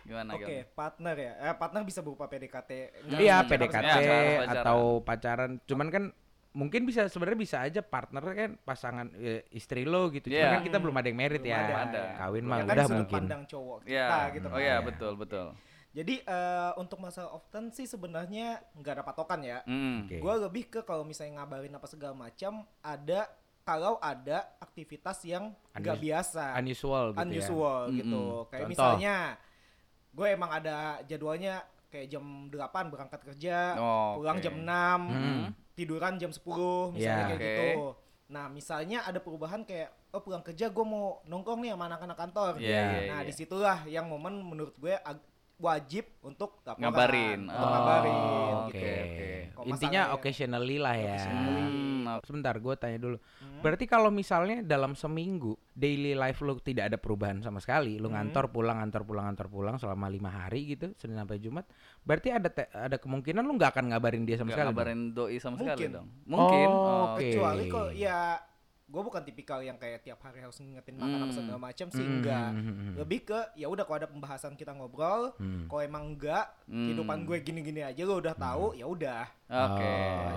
Gimana 0.03 0.31
Oke, 0.33 0.45
gimana? 0.45 0.71
partner 0.71 1.15
ya. 1.17 1.33
Eh, 1.43 1.55
partner 1.57 1.81
bisa 1.83 2.01
berupa 2.01 2.25
PDKT. 2.27 2.71
Iya 3.11 3.43
PDKT 3.43 3.83
Ya, 3.83 3.97
pacaran, 3.97 4.49
atau 4.55 4.81
pacaran. 5.01 5.51
Cuman 5.65 5.89
kan 5.89 6.05
mungkin 6.53 6.85
bisa 6.85 7.05
sebenarnya 7.07 7.37
bisa 7.37 7.57
aja 7.59 7.81
partner 7.81 8.23
kan 8.23 8.51
pasangan 8.59 9.11
eh, 9.15 9.49
istri 9.51 9.83
lo 9.83 10.09
gitu. 10.09 10.29
Cuman 10.29 10.37
Iya. 10.39 10.53
kan 10.53 10.63
kita 10.63 10.79
belum 10.79 10.95
ada 10.95 11.07
yang 11.07 11.19
merit 11.19 11.41
Belum 11.41 11.51
ya. 11.51 11.83
ada. 11.83 12.03
Kawin 12.19 12.39
Ya 12.39 12.49
mah 12.49 12.59
kan 12.59 12.69
udah 12.71 12.89
mungkin. 12.93 13.17
pandang 13.19 13.43
cowok 13.45 13.79
kita 13.83 13.91
Iya. 13.91 14.09
gitu. 14.31 14.47
Oh 14.47 14.53
kan. 14.53 14.61
iya, 14.61 14.69
Iya. 14.69 14.85
betul, 14.85 15.13
betul. 15.17 15.47
Jadi 15.97 16.21
eh, 16.21 16.73
untuk 16.77 17.01
masalah 17.01 17.33
often 17.33 17.73
sih 17.73 17.85
sebenarnya 17.85 18.61
nggak 18.75 18.93
ada 18.93 19.03
patokan 19.03 19.41
ya. 19.41 19.65
Mm. 19.65 20.05
Oke. 20.05 20.17
Gue 20.21 20.35
lebih 20.39 20.65
ke 20.69 20.81
kalau 20.83 21.03
misalnya 21.03 21.41
ngabarin 21.41 21.73
apa 21.73 21.89
segala 21.89 22.13
macam 22.13 22.53
ada 22.79 23.25
kalau 23.63 23.97
ada 23.99 24.45
aktivitas 24.59 25.25
yang 25.25 25.57
nggak 25.73 25.97
Unus- 25.97 26.05
biasa, 26.05 26.45
Unusual 26.55 27.05
gitu 27.11 27.23
unusual 27.25 27.81
Mm-mm. 27.83 27.97
gitu. 27.99 28.23
Kayak 28.47 28.61
Contoh. 28.61 28.71
misalnya 28.71 29.15
gue 30.13 30.27
emang 30.29 30.51
ada 30.51 30.77
jadwalnya 31.03 31.55
kayak 31.87 32.07
jam 32.09 32.25
8 32.47 32.61
berangkat 32.87 33.21
kerja, 33.25 33.75
Oh, 33.75 34.21
pulang 34.21 34.37
oke. 34.37 34.45
jam 34.45 34.55
6, 34.59 35.01
Hmm. 35.03 35.45
tiduran 35.73 36.15
jam 36.15 36.29
10 36.29 36.93
misalnya 36.93 37.01
Iya. 37.17 37.27
kayak 37.27 37.41
Oke. 37.41 37.49
gitu. 37.49 37.87
Nah, 38.27 38.45
misalnya 38.49 38.99
ada 39.01 39.19
perubahan 39.19 39.63
kayak 39.63 39.91
oh 40.11 40.21
pulang 40.21 40.43
kerja 40.43 40.67
gue 40.67 40.85
mau 40.85 41.23
nongkrong 41.25 41.59
nih 41.59 41.73
sama 41.73 41.85
anak-anak 41.87 42.19
kantor. 42.19 42.53
Iya, 42.59 42.69
iya, 42.69 43.01
nah, 43.09 43.21
iya. 43.21 43.27
di 43.27 43.33
situlah 43.33 43.79
yang 43.87 44.07
momen 44.07 44.41
menurut 44.41 44.75
gue 44.77 44.93
ag- 44.95 45.25
wajib 45.57 46.05
untuk 46.21 46.61
laporan, 46.63 46.85
Ngabarin. 46.85 47.41
untuk 47.49 47.57
Oh, 47.57 47.71
ngabarin 47.71 48.13
Oh, 48.13 48.69
gitu. 48.69 48.77
Oke. 48.77 48.93
oke. 48.93 49.29
Kalau 49.57 49.67
Intinya 49.67 50.01
masalahnya- 50.05 50.15
occasionally 50.15 50.77
lah 50.77 50.95
ya. 50.95 51.17
Occasionally. 51.17 51.63
Hmm, 51.65 51.85
Sebentar, 52.23 52.55
gue 52.55 52.75
tanya 52.77 52.99
dulu. 52.99 53.17
Hmm. 53.19 53.61
Berarti 53.61 53.85
kalau 53.85 54.11
misalnya 54.11 54.63
dalam 54.63 54.95
seminggu 54.95 55.59
daily 55.73 56.13
life 56.13 56.39
lu 56.39 56.55
tidak 56.61 56.89
ada 56.89 56.97
perubahan 56.97 57.41
sama 57.41 57.59
sekali, 57.59 57.97
lu 57.97 58.07
Hmm. 58.07 58.21
ngantor 58.21 58.47
pulang, 58.49 58.79
ngantor 58.79 59.03
pulang, 59.03 59.25
ngantor 59.27 59.49
pulang 59.49 59.77
selama 59.77 60.07
lima 60.07 60.31
hari 60.31 60.71
gitu, 60.71 60.93
Senin 60.95 61.17
sampai 61.17 61.41
Jumat, 61.41 61.65
berarti 62.01 62.29
ada 62.31 62.47
te- 62.47 62.71
ada 62.71 62.95
kemungkinan 62.95 63.43
lu 63.43 63.57
nggak 63.57 63.73
akan 63.73 63.85
ngabarin 63.91 64.23
dia 64.23 64.37
sama 64.37 64.53
Nggak 64.53 64.55
sekali. 64.55 64.63
dong? 64.63 64.77
ngabarin 64.77 65.01
doi 65.11 65.37
sama 65.37 65.57
sekali 65.57 65.73
Mungkin. 65.83 65.91
dong. 65.91 66.07
Mungkin. 66.27 66.69
Oh, 66.69 66.79
Oh, 66.79 67.05
oke. 67.11 67.21
kecuali 67.27 67.63
kalau 67.67 67.91
ya 67.91 68.19
gue 68.87 69.03
bukan 69.03 69.19
tipikal 69.21 69.59
yang 69.59 69.75
kayak 69.75 69.99
tiap 70.01 70.23
hari 70.23 70.39
harus 70.39 70.55
ngingetin 70.57 70.95
makan 70.95 71.19
apa 71.19 71.27
Hmm. 71.27 71.37
segala 71.37 71.59
macam 71.61 71.87
sih 71.89 72.01
Hmm, 72.01 72.15
enggak 72.17 72.49
hmm, 72.49 72.63
hmm, 72.63 72.75
hmm. 72.77 72.93
lebih 72.97 73.21
ke 73.25 73.41
ya 73.55 73.67
udah 73.67 73.83
kalau 73.83 73.99
ada 73.99 74.07
pembahasan 74.07 74.55
kita 74.55 74.71
ngobrol 74.73 75.35
Hmm. 75.37 75.67
kalau 75.67 75.83
emang 75.83 76.05
enggak 76.09 76.47
Hmm. 76.65 76.87
kehidupan 76.87 77.19
gue 77.25 77.37
gini-gini 77.41 77.83
aja 77.83 77.99
lo 78.01 78.15
udah 78.17 78.33
tahu 78.33 78.73
ya 78.73 78.87
udah 78.87 79.27
Oke. 79.47 79.79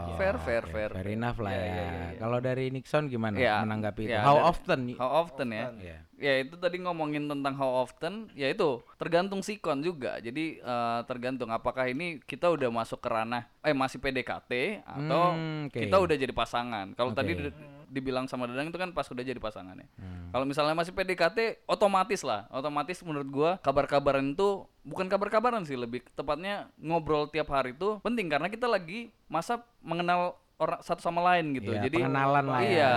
Oh, 0.05 0.13
fair, 0.15 0.37
fair, 0.39 0.61
oke, 0.61 0.69
fair. 0.69 0.89
Fair 0.91 1.07
enough 1.09 1.37
lah 1.39 1.49
Iya, 1.49 1.57
ya. 1.57 1.65
iya, 1.65 1.73
iya, 1.73 1.85
iya. 2.05 2.19
Kalau 2.19 2.37
dari 2.39 2.69
Nixon 2.69 3.03
gimana 3.05 3.35
Ya, 3.35 3.57
menanggapi 3.59 4.05
itu? 4.05 4.13
ya, 4.13 4.21
How 4.21 4.35
dari- 4.35 4.45
often? 4.45 4.79
How 4.93 5.11
often 5.19 5.47
ya? 5.49 5.63
Often. 5.63 5.81
Iya. 5.81 5.97
Ya 6.15 6.33
itu 6.39 6.55
tadi 6.55 6.77
ngomongin 6.77 7.25
tentang 7.25 7.53
how 7.55 7.71
often, 7.79 8.13
ya 8.31 8.45
itu 8.47 8.69
tergantung 8.95 9.41
sikon 9.41 9.81
juga. 9.81 10.17
Jadi 10.19 10.61
eh, 10.61 10.99
tergantung 11.05 11.49
apakah 11.49 11.85
ini 11.85 12.21
kita 12.21 12.49
udah 12.49 12.69
masuk 12.69 12.97
ke 12.99 13.09
ranah 13.09 13.49
eh 13.59 13.73
masih 13.73 13.97
PDKT 13.97 14.51
atau 14.79 15.21
Hmm, 15.31 15.61
oke. 15.65 15.79
kita 15.79 15.97
udah 15.97 16.13
jadi 16.15 16.29
pasangan. 16.31 16.93
Kalau 16.93 17.09
tadi 17.11 17.33
Oke. 17.33 17.41
di- 17.43 17.53
dibilang 17.89 18.29
sama 18.29 18.45
Dadang 18.45 18.69
itu 18.69 18.77
kan 18.77 18.93
pas 18.93 19.09
udah 19.09 19.25
jadi 19.25 19.41
pasangan 19.41 19.75
ya. 19.75 19.87
Hmm. 19.97 20.29
Kalau 20.29 20.45
misalnya 20.45 20.77
masih 20.77 20.93
PDKT 20.93 21.65
otomatis 21.65 22.21
lah, 22.21 22.45
otomatis 22.53 23.01
menurut 23.01 23.27
gua 23.27 23.51
kabar-kabaran 23.59 24.31
itu 24.31 24.63
bukan 24.85 25.09
kabar-kabaran 25.09 25.65
sih, 25.65 25.75
lebih 25.75 26.05
tepatnya 26.13 26.69
ngobrol 26.77 27.25
tiap 27.27 27.49
hari 27.49 27.73
itu 27.73 27.97
penting 27.99 28.29
karena 28.29 28.47
kita 28.47 28.69
lagi 28.69 29.09
masa 29.25 29.59
mengenal 29.81 30.37
orang 30.55 30.79
satu 30.85 31.01
sama 31.01 31.19
lain 31.33 31.57
gitu. 31.57 31.73
Iya, 31.73 31.89
jadi 31.89 31.97
pengenalan 32.05 32.45
lah 32.45 32.61
ya. 32.61 32.69
Iya, 32.69 32.93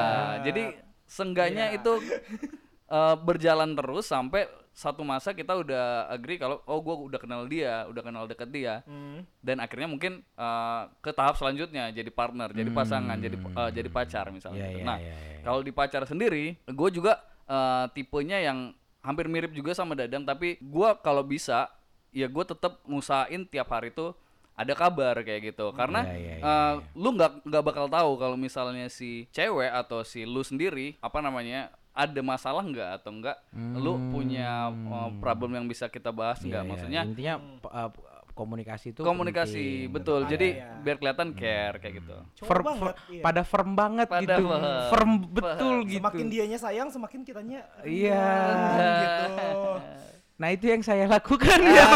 jadi 0.47 0.65
seenggaknya 1.09 1.73
Iya. 1.73 1.79
itu 1.81 1.93
eh, 2.93 3.17
berjalan 3.17 3.73
terus 3.73 4.05
sampai 4.05 4.45
satu 4.73 5.05
masa 5.05 5.37
kita 5.37 5.53
udah 5.53 6.09
agree 6.09 6.41
kalau 6.41 6.65
oh 6.65 6.81
gua 6.81 6.97
udah 6.97 7.21
kenal 7.21 7.45
dia, 7.45 7.85
udah 7.93 8.01
kenal 8.01 8.25
deket 8.25 8.49
dia 8.49 8.81
Hmm. 8.89 9.21
dan 9.45 9.61
akhirnya 9.61 9.89
mungkin 9.89 10.21
eh, 10.25 10.83
ke 11.01 11.13
tahap 11.13 11.37
selanjutnya 11.37 11.93
jadi 11.93 12.09
partner, 12.09 12.53
jadi 12.53 12.69
pasangan, 12.73 13.17
jadi 13.21 13.37
eh, 13.37 13.71
jadi 13.73 13.89
pacar 13.93 14.33
misalnya. 14.33 14.65
Iya, 14.65 14.69
gitu. 14.73 14.81
iya, 14.81 14.89
nah, 14.89 14.99
iya, 15.01 15.13
iya. 15.13 15.41
kalau 15.45 15.61
di 15.61 15.73
pacar 15.73 16.05
sendiri, 16.05 16.57
gue 16.65 16.89
juga 16.93 17.21
eh, 17.49 17.85
tipenya 17.93 18.41
yang 18.41 18.73
hampir 19.03 19.27
mirip 19.29 19.53
juga 19.53 19.77
sama 19.77 19.93
Dadang, 19.93 20.25
tapi 20.25 20.57
gua 20.63 20.97
kalau 20.97 21.21
bisa 21.27 21.69
ya 22.13 22.29
gue 22.29 22.45
tetap 22.45 22.81
ngusahain 22.85 23.45
tiap 23.49 23.73
hari 23.73 23.89
tuh 23.93 24.13
ada 24.53 24.77
kabar 24.77 25.17
kayak 25.25 25.53
gitu 25.53 25.73
karena 25.73 26.05
Iya, 26.05 26.17
iya, 26.17 26.35
iya, 26.39 26.45
eh, 26.45 26.75
lu 26.93 27.09
nggak 27.17 27.45
nggak 27.45 27.65
bakal 27.65 27.87
tahu 27.89 28.11
kalau 28.21 28.37
misalnya 28.37 28.89
si 28.93 29.25
cewek 29.33 29.73
atau 29.73 30.05
si 30.05 30.29
lu 30.29 30.45
sendiri 30.45 30.97
apa 31.01 31.21
namanya 31.25 31.73
ada 31.93 32.21
masalah 32.21 32.63
nggak 32.63 32.91
atau 32.97 33.11
enggak 33.11 33.37
lu 33.75 33.93
punya 34.09 34.49
uh, 34.69 35.13
problem 35.17 35.53
yang 35.53 35.67
bisa 35.67 35.87
kita 35.87 36.09
bahas 36.09 36.39
Iya, 36.39 36.49
nggak 36.49 36.63
iya. 36.63 36.71
maksudnya 36.71 37.01
intinya 37.05 37.35
p- 37.39 37.69
uh, 37.71 37.91
komunikasi 38.33 38.87
itu 38.91 39.01
komunikasi 39.03 39.61
penting, 39.85 39.93
betul 39.93 40.19
betul. 40.19 40.31
jadi 40.31 40.49
Iya. 40.55 40.69
biar 40.81 40.97
kelihatan 40.97 41.29
care 41.33 41.77
kayak 41.77 41.95
gitu 41.99 42.17
Cowok 42.35 42.49
Firm- 42.49 42.65
banget, 42.65 42.81
fir- 42.83 42.99
iya. 43.11 43.23
pada 43.23 43.43
firm 43.43 43.71
banget 43.75 44.07
Pada 44.09 44.21
gitu 44.23 44.43
firm. 44.43 44.63
firm 44.89 45.11
betul 45.29 45.53
Firm. 45.77 45.77
gitu 45.87 46.01
semakin 46.01 46.27
dianya 46.29 46.59
sayang 46.59 46.89
semakin 46.89 47.21
kitanya 47.23 47.61
Iya. 47.83 48.25
"Hmm," 48.25 48.97
gitu 48.99 49.61
nah 50.41 50.49
itu 50.49 50.65
yang 50.67 50.81
saya 50.81 51.05
lakukan 51.07 51.61
ya 51.61 51.87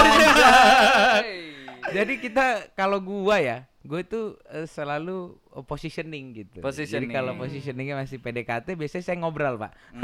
Hey. 1.17 1.57
jadi 1.95 2.13
kita 2.19 2.45
kalau 2.73 2.99
gua 2.99 3.39
ya 3.39 3.65
gue 3.87 4.01
itu 4.01 4.21
eh, 4.49 4.67
selalu 4.67 5.17
eh, 5.53 5.63
positioning 5.63 6.25
gitu 6.35 6.59
Positioning. 6.59 7.07
jadi 7.07 7.17
kalau 7.17 7.33
positioningnya 7.37 7.97
masih 7.97 8.19
PDKT 8.19 8.75
biasanya 8.75 9.05
saya 9.05 9.17
ngobrol 9.17 9.57
pak 9.57 9.73
Hmm, 9.89 10.03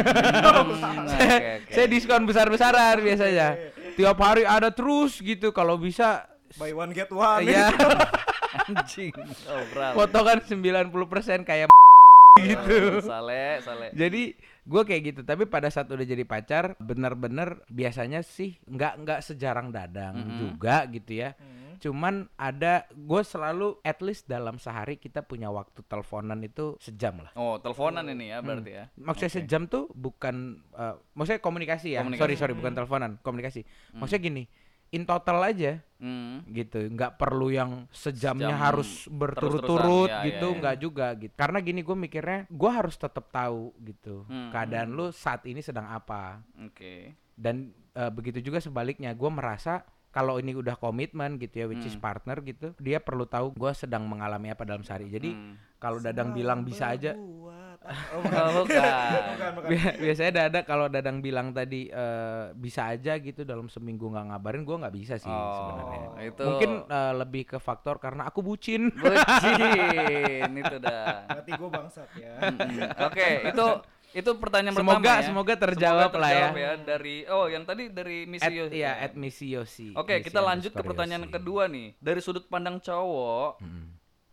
saya, 1.09 1.35
oke, 1.37 1.49
oke. 1.61 1.73
saya 1.73 1.87
diskon 1.87 2.23
besar-besaran 2.23 2.97
biasanya 2.99 3.49
tiap 3.93 4.17
hari 4.17 4.43
ada 4.45 4.71
terus 4.71 5.19
gitu 5.19 5.51
kalau 5.51 5.77
bisa 5.77 6.25
buy 6.55 6.71
one 6.71 6.91
get 6.91 7.11
one 7.11 7.43
ya 7.43 7.69
anjing 8.69 9.11
bro 9.69 9.97
potongan 9.97 10.39
90% 10.39 10.89
kayak 11.43 11.69
gitu 12.39 13.03
sale 13.03 13.61
sale 13.61 13.93
Jadi 13.93 14.33
gue 14.63 14.83
kayak 14.85 15.03
gitu, 15.05 15.21
tapi 15.21 15.45
pada 15.45 15.67
saat 15.69 15.91
udah 15.91 16.01
jadi 16.01 16.23
pacar, 16.23 16.79
bener-bener 16.79 17.61
biasanya 17.67 18.23
sih 18.23 18.55
nggak 18.65 18.95
nggak 18.97 19.21
sejarang 19.21 19.69
dadang 19.69 20.15
Mhm. 20.15 20.39
juga 20.39 20.87
gitu 20.87 21.19
ya. 21.19 21.35
Hmm. 21.35 21.62
Cuman 21.83 22.31
ada 22.39 22.87
gue 22.89 23.23
selalu 23.23 23.83
at 23.83 23.99
least 23.99 24.25
dalam 24.25 24.55
sehari 24.57 24.97
kita 24.97 25.21
punya 25.21 25.51
waktu 25.51 25.83
teleponan 25.83 26.39
itu 26.41 26.79
sejam 26.79 27.19
lah. 27.19 27.35
oh 27.35 27.59
teleponan 27.59 28.07
ini 28.07 28.31
ya 28.31 28.39
berarti 28.39 28.71
ya 28.71 28.85
Maksudnya 28.95 29.29
Oke. 29.29 29.39
sejam 29.43 29.63
tuh 29.67 29.91
bukan, 29.91 30.35
eh, 30.73 30.95
maksudnya 31.13 31.43
komunikasi 31.43 31.89
ya. 31.93 32.07
Komunikasi. 32.07 32.23
Sorry 32.23 32.35
sorry 32.39 32.55
bukan 32.55 32.73
teleponan, 32.73 33.11
komunikasi. 33.19 33.67
Maksudnya 33.93 34.23
gini, 34.23 34.43
in 34.89 35.03
total 35.03 35.43
aja 35.43 35.83
Hmm. 35.99 36.43
gitu 36.51 36.83
nggak 36.83 37.15
perlu 37.15 37.47
yang 37.49 37.87
sejamnya 37.89 38.51
Sejam 38.51 38.59
harus 38.59 38.91
berturut-turut 39.07 40.11
ya, 40.11 40.27
gitu 40.27 40.47
ya, 40.47 40.53
ya. 40.53 40.59
nggak 40.59 40.77
juga 40.77 41.07
gitu 41.15 41.31
karena 41.33 41.59
gini 41.63 41.81
gue 41.81 41.95
mikirnya 41.97 42.39
gue 42.51 42.71
harus 42.71 42.99
tetap 42.99 43.31
tahu 43.31 43.71
gitu 43.79 44.27
Hmm, 44.27 44.51
keadaan 44.51 44.91
lu 44.91 45.09
saat 45.11 45.47
ini 45.47 45.63
sedang 45.63 45.87
apa 45.87 46.43
oke 46.59 47.15
dan 47.39 47.71
eh, 47.95 48.11
begitu 48.11 48.43
juga 48.43 48.59
sebaliknya 48.59 49.15
gue 49.15 49.31
merasa 49.31 49.87
kalau 50.13 50.37
ini 50.37 50.53
udah 50.53 50.77
komitmen 50.77 51.35
gitu 51.37 51.55
ya 51.57 51.67
which 51.67 51.83
is 51.83 51.93
Hmm. 51.93 52.05
partner 52.05 52.37
gitu 52.41 52.77
dia 52.79 53.01
perlu 53.01 53.25
tahu 53.25 53.51
gue 53.51 53.73
sedang 53.73 54.05
mengalami 54.05 54.49
apa 54.49 54.63
dalam 54.63 54.81
sehari 54.81 55.09
jadi 55.09 55.33
Hmm. 55.33 55.57
kalau 55.77 55.99
dadang 55.99 56.31
bilang 56.31 56.63
bisa 56.63 56.87
aja. 56.89 57.13
Oh, 57.13 57.41
Oh, 57.83 58.23
bukan. 58.23 58.47
bukan. 58.63 58.79
bukan, 59.27 59.51
bukan. 59.59 59.69
Bi- 59.69 59.97
biasanya 60.01 60.33
dada 60.39 60.63
kalau 60.63 60.87
dadang 60.87 61.19
bilang 61.19 61.51
tadi 61.51 61.91
eh, 61.91 62.55
bisa 62.55 62.87
aja 62.87 63.19
gitu 63.19 63.43
dalam 63.43 63.67
seminggu 63.67 64.07
nggak 64.07 64.31
ngabarin 64.31 64.63
gue 64.63 64.77
nggak 64.79 64.95
bisa 64.95 65.15
sih 65.19 65.27
Oh, 65.27 65.51
sebenarnya 65.51 65.99
itu 66.23 66.43
mungkin 66.47 66.71
eh, 66.87 67.13
lebih 67.17 67.43
ke 67.45 67.59
faktor 67.59 67.99
karena 67.99 68.23
aku 68.25 68.39
bucin 68.41 68.87
bucin 68.95 69.59
itu 70.55 70.77
dah 70.79 71.27
Berarti 71.27 71.51
gue 71.53 71.69
bangsat 71.69 72.09
ya. 72.15 72.35
Oke 73.03 73.29
itu 73.49 73.67
itu 74.13 74.31
pertanyaan 74.35 74.75
Semoga- 74.75 75.01
pertama 75.01 75.15
ya 75.15 75.25
semoga 75.25 75.55
terjawab 75.55 76.05
Semoga 76.07 76.21
lah 76.21 76.31
ya. 76.31 76.47
terjawab 76.47 76.81
dari 76.83 77.17
oh 77.27 77.47
yang 77.47 77.63
tadi 77.63 77.85
dari 77.89 78.19
misi 78.25 78.45
at, 78.45 78.53
Yosi. 78.53 78.77
ya 78.77 78.93
at 78.99 79.13
Missy 79.15 79.47
Yosi 79.51 79.89
Oke, 79.95 80.15
Missy 80.15 80.27
kita 80.27 80.41
lanjut 80.41 80.71
ke 80.71 80.83
pertanyaan 80.83 81.25
Yosi. 81.25 81.35
kedua 81.35 81.63
nih. 81.67 81.97
Dari 81.97 82.21
sudut 82.21 82.45
pandang 82.47 82.77
cowok, 82.77 83.59
Mm. 83.59 83.89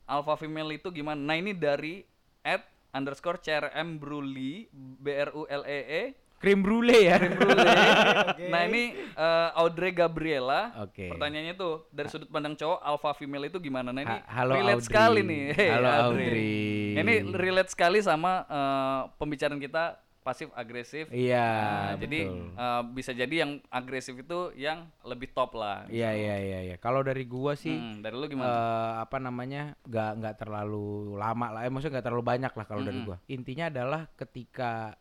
alpha 0.06 0.36
female 0.36 0.72
itu 0.74 0.90
gimana? 0.90 1.16
Nah, 1.16 1.36
ini 1.36 1.52
dari 1.52 2.04
at 2.42 2.64
underscore 2.90 3.38
CRM 3.38 3.96
Bruli 3.96 4.66
B 4.74 5.06
R 5.14 5.30
U 5.32 5.46
L 5.46 5.64
E 5.64 5.80
E 5.80 6.04
krim 6.40 6.60
brulee 6.60 7.04
ya 7.06 7.18
Oke. 8.30 8.48
Nah, 8.48 8.62
ini 8.66 8.84
eh, 8.96 9.50
Audrey 9.54 9.92
Gabriela. 9.92 10.72
Oke. 10.80 11.08
Pertanyaannya 11.08 11.54
tuh 11.54 11.88
dari 11.90 12.08
sudut 12.08 12.28
pandang 12.28 12.56
cowok 12.56 12.80
alpha 12.80 13.12
female 13.14 13.46
itu 13.46 13.60
gimana? 13.60 13.92
Nah, 13.92 14.02
ini 14.02 14.16
Ha- 14.18 14.26
halo 14.34 14.54
relate 14.54 14.76
Audrey. 14.78 14.88
sekali 14.88 15.22
nih. 15.22 15.44
Hey, 15.60 15.70
Halo 15.70 15.90
Audrey. 15.90 16.56
Ini 16.96 17.14
relate 17.30 17.70
sekali 17.70 18.00
sama 18.00 18.44
eh, 18.46 19.00
pembicaraan 19.14 19.60
kita 19.60 19.84
pasif 20.20 20.52
agresif. 20.54 21.08
iya 21.10 21.48
Nah, 21.50 21.94
jadi 21.98 22.20
eh, 22.54 22.82
bisa 22.90 23.12
jadi 23.12 23.36
yang 23.40 23.52
agresif 23.68 24.16
itu 24.16 24.40
yang 24.54 24.88
lebih 25.02 25.30
top 25.30 25.54
lah. 25.54 25.88
iya 25.88 26.12
iya 26.12 26.36
iya 26.38 26.60
iya 26.64 26.76
kalau 26.78 27.02
dari 27.02 27.24
gua 27.26 27.54
sih 27.54 27.74
Hmm, 27.74 28.00
dari 28.00 28.14
lu 28.14 28.28
gimana? 28.28 28.46
eh, 28.46 28.94
apa 29.02 29.18
namanya 29.18 29.76
nggak 29.82 30.12
nggak 30.16 30.36
terlalu 30.38 30.88
lama 31.16 31.48
lah 31.50 31.62
eh, 31.62 31.70
maksudnya 31.70 31.98
nggak 31.98 32.08
terlalu 32.08 32.26
banyak 32.26 32.52
lah 32.52 32.66
kalau 32.66 32.82
dari 32.82 32.96
Mm-mm. 32.96 33.08
gua 33.08 33.18
intinya 33.26 33.68
adalah 33.68 34.02
ketika 34.14 34.94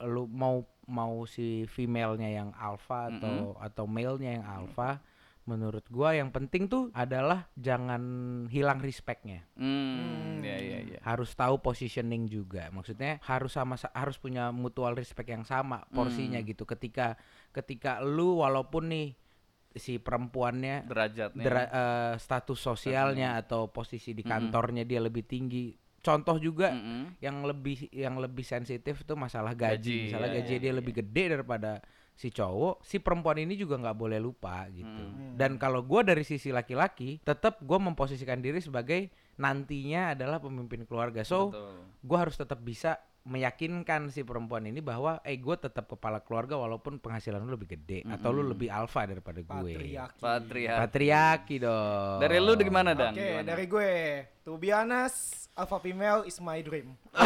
lu 0.00 0.24
mau 0.26 0.62
mau 0.88 1.22
si 1.24 1.68
female-nya 1.68 2.32
yang 2.32 2.50
alpha 2.56 3.12
atau 3.12 3.54
atau 3.60 3.84
male-nya 3.84 4.40
yang 4.40 4.46
alpha 4.48 4.98
menurut 5.44 5.84
gua 5.88 6.12
yang 6.12 6.28
penting 6.28 6.64
tuh 6.64 6.92
adalah 6.92 7.48
jangan 7.56 8.00
hilang 8.48 8.80
respect-nya. 8.80 9.48
Hmm, 9.56 10.44
ya 10.44 10.56
ya 10.56 10.78
ya. 10.84 10.98
harus 11.00 11.32
tahu 11.32 11.56
positioning 11.58 12.24
juga. 12.24 12.68
Maksudnya 12.68 13.16
harus 13.24 13.52
sama 13.52 13.76
harus 13.92 14.16
punya 14.16 14.48
mutual 14.48 14.92
respect 14.92 15.28
yang 15.28 15.44
sama 15.44 15.88
porsinya 15.88 16.36
Hmm. 16.36 16.48
gitu. 16.48 16.64
Ketika 16.64 17.16
ketika 17.48 18.00
lu 18.00 18.44
walaupun 18.44 18.92
nih 18.92 19.08
si 19.72 19.96
perempuannya 19.96 20.84
Derajatnya. 20.84 21.40
dera- 21.40 21.70
eh, 21.72 22.14
status 22.18 22.58
sosialnya 22.58 23.36
atau 23.38 23.68
posisi 23.68 24.12
di 24.12 24.24
kantornya 24.24 24.84
dia 24.84 25.00
lebih 25.00 25.24
tinggi 25.24 25.72
contoh 25.98 26.38
juga 26.38 26.70
Mm-mm. 26.72 27.18
yang 27.18 27.42
lebih 27.42 27.90
yang 27.90 28.16
lebih 28.16 28.46
sensitif 28.46 29.02
tuh 29.02 29.18
masalah 29.18 29.52
Gaji, 29.52 29.74
gaji, 29.76 29.98
misalnya 30.08 30.30
iya, 30.30 30.36
gaji 30.40 30.54
iya, 30.54 30.62
dia 30.62 30.70
iya. 30.70 30.78
lebih 30.78 30.92
gede 31.02 31.24
daripada 31.34 31.70
si 32.18 32.34
cowok 32.34 32.82
si 32.82 32.98
perempuan 32.98 33.38
ini 33.38 33.54
juga 33.54 33.78
nggak 33.78 33.94
boleh 33.94 34.18
lupa 34.18 34.66
gitu 34.74 34.86
Hmm. 34.90 35.38
dan 35.38 35.54
kalau 35.54 35.86
gua 35.86 36.02
dari 36.02 36.26
sisi 36.26 36.50
laki-laki 36.50 37.22
tetap 37.22 37.62
gua 37.62 37.78
memposisikan 37.78 38.42
diri 38.42 38.58
sebagai 38.58 39.10
nantinya 39.38 40.18
adalah 40.18 40.42
pemimpin 40.42 40.82
keluarga 40.82 41.22
so 41.22 41.54
gua 42.02 42.26
harus 42.26 42.34
tetap 42.34 42.58
bisa 42.58 42.98
meyakinkan 43.28 44.08
si 44.08 44.20
perempuan 44.20 44.64
ini 44.64 44.80
bahwa 44.80 45.20
eh 45.22 45.36
gue 45.36 45.54
tetap 45.54 45.84
kepala 45.86 46.18
keluarga 46.18 46.56
walaupun 46.56 46.96
penghasilan 46.96 47.38
lu 47.38 47.52
lebih 47.52 47.68
gede 47.70 48.02
atau 48.08 48.30
lu 48.30 48.42
lebih 48.42 48.68
alfa 48.68 49.04
daripada 49.04 49.38
gue 49.38 49.46
Patriarki. 49.70 50.18
Patriarki. 50.18 50.80
patriarki 50.80 51.56
dong 51.58 52.18
Dari 52.18 52.36
lu 52.38 52.52
gimana, 52.56 52.90
Dan? 52.90 53.12
Oke, 53.12 53.20
Gimana? 53.20 53.44
dari 53.44 53.64
gue, 53.64 53.90
to 54.42 54.56
be 54.56 54.68
honest, 54.68 55.20
alpha 55.52 55.76
female 55.78 56.24
is 56.24 56.38
my 56.38 56.58
dream. 56.58 56.96
Oh, 57.10 57.24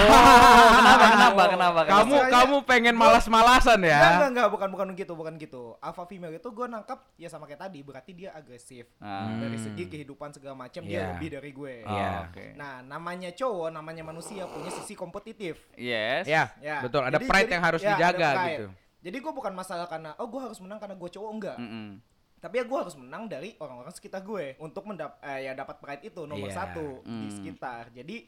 kenapa 0.72 1.06
kenapa 1.12 1.44
kenapa? 1.46 1.80
kamu 1.84 2.12
Masalahnya- 2.12 2.32
kamu 2.34 2.56
pengen 2.64 2.94
malas-malasan 2.94 3.80
ya 3.80 3.92
Enggak, 3.92 4.10
enggak, 4.10 4.28
enggak, 4.28 4.48
bukan 4.50 4.68
bukan 4.68 4.86
gitu, 4.94 5.12
bukan 5.12 5.34
gitu. 5.36 5.62
Alpha 5.78 6.04
female 6.04 6.32
itu 6.32 6.48
gue 6.48 6.66
nangkap 6.66 6.98
ya 7.14 7.28
sama 7.28 7.44
kayak 7.44 7.62
tadi, 7.62 7.78
berarti 7.80 8.10
dia 8.12 8.30
agresif. 8.32 8.88
Nah, 8.98 9.30
Dari 9.34 9.54
Hmm. 9.54 9.64
segi 9.64 9.84
kehidupan 9.86 10.32
segala 10.32 10.54
macam 10.56 10.82
Iya. 10.82 10.88
dia 10.88 11.02
lebih 11.12 11.28
dari 11.30 11.50
gue. 11.52 11.74
oh, 11.82 11.90
Iya. 11.90 12.10
oke. 12.26 12.46
Nah, 12.54 12.74
namanya 12.80 13.30
cowok, 13.30 13.68
namanya 13.70 14.02
manusia 14.02 14.42
punya 14.44 14.70
sisi 14.72 14.94
kompetitif. 14.94 15.60
Iya 15.74 15.91
Yes. 15.92 16.24
Ya, 16.24 16.44
Ya, 16.58 16.80
betul. 16.80 17.02
Ada 17.02 17.16
jadi- 17.16 17.28
pride 17.28 17.42
jadi- 17.42 17.52
yang 17.52 17.62
harus 17.62 17.80
ya, 17.80 17.88
dijaga 17.90 18.28
gitu. 18.48 18.66
Jadi 19.02 19.16
gue 19.18 19.32
bukan 19.32 19.52
masalah 19.52 19.86
karena 19.86 20.14
oh 20.16 20.26
gue 20.26 20.40
harus 20.40 20.58
menang 20.58 20.78
karena 20.78 20.94
gue 20.94 21.10
cowok 21.10 21.30
enggak. 21.32 21.58
Mm-mm. 21.58 21.88
Tapi 22.38 22.54
ya 22.56 22.64
gue 22.64 22.74
harus 22.76 22.94
menang 22.94 23.26
dari 23.26 23.54
orang-orang 23.56 23.90
sekitar 23.90 24.18
gue 24.20 24.54
untuk 24.58 24.82
mendap 24.84 25.18
eh, 25.20 25.46
ya 25.46 25.52
dapat 25.52 25.78
pride 25.78 26.02
itu 26.04 26.22
nomor 26.22 26.46
Iya. 26.46 26.56
satu 26.56 26.86
di 27.00 27.26
Hmm. 27.26 27.30
sekitar. 27.32 27.90
Jadi 27.92 28.26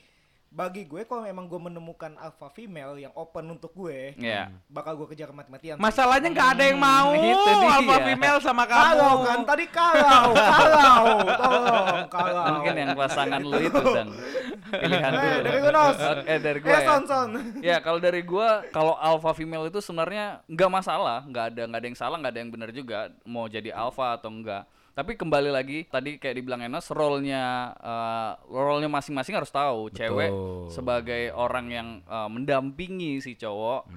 bagi 0.48 0.86
gue 0.86 1.02
kalau 1.02 1.22
memang 1.22 1.46
gue 1.46 1.58
menemukan 1.60 2.14
alpha 2.14 2.46
female 2.48 2.94
yang 2.96 3.10
open 3.12 3.50
untuk 3.50 3.74
gue, 3.74 4.14
Iya. 4.14 4.54
bakal 4.68 4.94
gue 4.94 5.10
kejar 5.10 5.30
mati-matian. 5.30 5.78
Masalahnya 5.78 6.30
nggak 6.30 6.48
ada 6.52 6.62
yang 6.64 6.78
mau 6.78 7.10
itu 7.18 7.42
dia. 7.58 7.74
alpha 7.74 7.96
female 8.04 8.38
sama 8.38 8.62
kamu. 8.64 8.78
Kalau 8.78 9.14
kan 9.20 9.40
tadi 9.44 9.64
kalau, 9.68 10.22
kalau, 10.30 11.10
tolong, 11.34 11.98
kalau. 12.08 12.42
Mungkin 12.54 12.74
yang 12.76 12.90
pasangan 12.94 13.42
lu 13.42 13.58
itu 13.60 13.82
dan 13.90 14.06
pilihan 14.76 15.10
Eh, 15.10 15.14
dulu. 15.14 15.42
dari 15.42 15.58
gua, 15.62 15.72
Nos. 15.72 15.96
Eh 16.24 16.38
dari 16.38 16.58
gua 16.58 16.70
Eh, 16.70 16.74
ya. 16.74 16.86
son, 16.86 17.02
son. 17.04 17.28
Ya 17.72 17.76
kalau 17.78 17.98
dari 17.98 18.20
gua 18.20 18.48
kalau 18.68 18.94
alpha 18.94 19.30
female 19.32 19.66
itu 19.66 19.78
sebenarnya 19.78 20.42
nggak 20.46 20.70
masalah, 20.72 21.22
nggak 21.22 21.44
ada 21.50 21.62
nggak 21.66 21.80
ada 21.80 21.88
yang 21.88 21.96
salah, 21.96 22.16
nggak 22.16 22.32
ada 22.32 22.40
yang 22.40 22.50
benar 22.50 22.70
juga 22.70 22.98
mau 23.24 23.46
jadi 23.46 23.70
alpha 23.70 24.14
atau 24.14 24.28
enggak. 24.28 24.64
Tapi 24.94 25.18
kembali 25.18 25.50
lagi 25.50 25.82
tadi 25.84 26.16
kayak 26.16 26.38
dibilang 26.38 26.62
Enos, 26.62 26.86
role-nya 26.88 27.42
eh, 27.76 28.30
role-nya 28.46 28.86
masing-masing 28.86 29.34
harus 29.34 29.50
tahu. 29.50 29.90
Cewek 29.90 30.30
sebagai 30.68 31.30
orang 31.30 31.66
yang 31.68 31.88
eh, 32.00 32.28
mendampingi 32.28 33.18
si 33.18 33.34
cowok, 33.34 33.90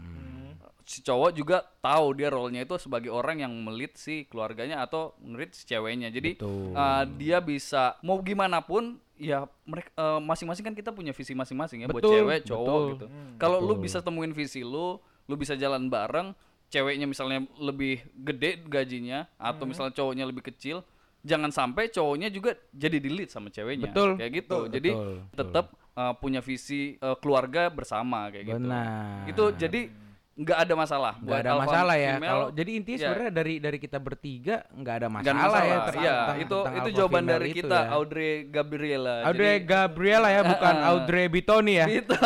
si 0.88 1.04
cowok 1.04 1.36
juga 1.36 1.68
tahu 1.84 2.16
dia 2.16 2.32
role-nya 2.32 2.64
itu 2.64 2.80
sebagai 2.80 3.12
orang 3.12 3.44
yang 3.44 3.52
melit 3.52 4.00
si 4.00 4.24
keluarganya 4.32 4.80
atau 4.88 5.12
melit 5.20 5.52
si 5.52 5.68
ceweknya. 5.68 6.08
Jadi 6.08 6.40
Betul. 6.40 6.72
eh, 6.72 7.04
dia 7.20 7.44
bisa 7.44 8.00
mau 8.00 8.24
gimana 8.24 8.64
pun 8.64 8.96
ya 9.20 9.44
mereka 9.68 9.92
eh, 9.92 10.20
masing-masing 10.24 10.64
kan 10.64 10.72
kita 10.72 10.96
punya 10.96 11.12
visi 11.12 11.36
masing-masing 11.36 11.84
ya 11.84 11.88
buat 11.92 12.00
Betul, 12.00 12.14
cewek 12.16 12.40
cowok 12.48 12.72
betul. 12.72 12.92
gitu. 12.96 13.06
Kalau 13.36 13.60
lu 13.60 13.76
bisa 13.84 14.00
temuin 14.00 14.32
visi 14.32 14.64
lu, 14.64 14.96
lu 15.28 15.36
bisa 15.36 15.60
jalan 15.60 15.92
bareng, 15.92 16.32
ceweknya 16.72 17.04
misalnya 17.04 17.44
lebih 17.60 18.08
gede 18.24 18.64
gajinya 18.64 19.28
atau 19.36 19.68
misalnya 19.68 19.92
cowoknya 19.92 20.24
lebih 20.24 20.48
kecil, 20.56 20.88
jangan 21.20 21.52
sampai 21.52 21.92
cowoknya 21.92 22.32
juga 22.32 22.56
jadi 22.72 23.04
di-lead 23.04 23.28
sama 23.28 23.52
ceweknya. 23.52 23.92
Betul. 23.92 24.16
Kayak 24.16 24.32
gitu. 24.40 24.58
Betul, 24.64 24.72
Jadi 24.72 24.90
tetap 25.36 25.66
uh, 26.00 26.16
punya 26.16 26.40
visi 26.40 26.96
uh, 27.04 27.20
keluarga 27.20 27.68
bersama 27.68 28.32
kayak 28.32 28.56
gitu. 28.56 28.60
Benar. 28.64 29.28
Itu 29.28 29.44
jadi 29.52 30.07
nggak 30.38 30.58
ada 30.60 30.74
masalah 30.74 31.14
nggak 31.18 31.40
ada 31.40 31.52
masalah 31.58 31.96
ya 31.96 32.14
kalau 32.16 32.48
jadi 32.50 32.72
intinya 32.72 32.94
ya, 32.96 33.02
sebenarnya 33.04 33.32
dari 33.34 33.54
dari 33.58 33.78
kita 33.78 33.98
bertiga 33.98 34.56
nggak 34.70 34.96
ada 34.96 35.08
masalah, 35.10 35.34
ada 35.34 35.42
masalah. 35.42 35.64
ya 35.66 35.78
Iya, 35.98 36.14
tentang- 36.16 36.38
itu 36.38 36.56
tentang 36.56 36.76
itu 36.76 36.86
alpha 36.86 36.94
jawaban 36.96 37.18
female 37.20 37.34
dari 37.34 37.48
itu 37.48 37.58
kita 37.60 37.74
ya. 37.76 37.88
Audrey 37.90 38.32
Gabriela. 38.46 39.16
Audrey 39.24 39.50
Jadi- 39.52 39.66
Gabriela 39.66 40.30
ya 40.30 40.42
bukan 40.54 40.74
Ah, 40.74 40.80
ah. 40.80 40.90
Audrey 40.94 41.26
Bitoni 41.28 41.74
ya 41.76 41.86
itu? 41.90 42.14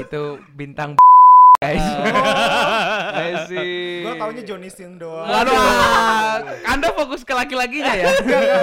itu 0.00 0.22
bintang 0.52 0.90
guys 1.56 1.84
Messi. 3.20 3.68
Gue 4.00 4.14
taunya 4.16 4.42
Johnny 4.42 4.68
Sin 4.68 4.96
doang. 4.96 5.28
Waduh, 5.28 5.52
ah, 5.52 6.40
Anda 6.66 6.88
fokus 6.90 7.20
ke 7.20 7.30
laki-lakinya 7.30 7.92
ya. 7.92 8.08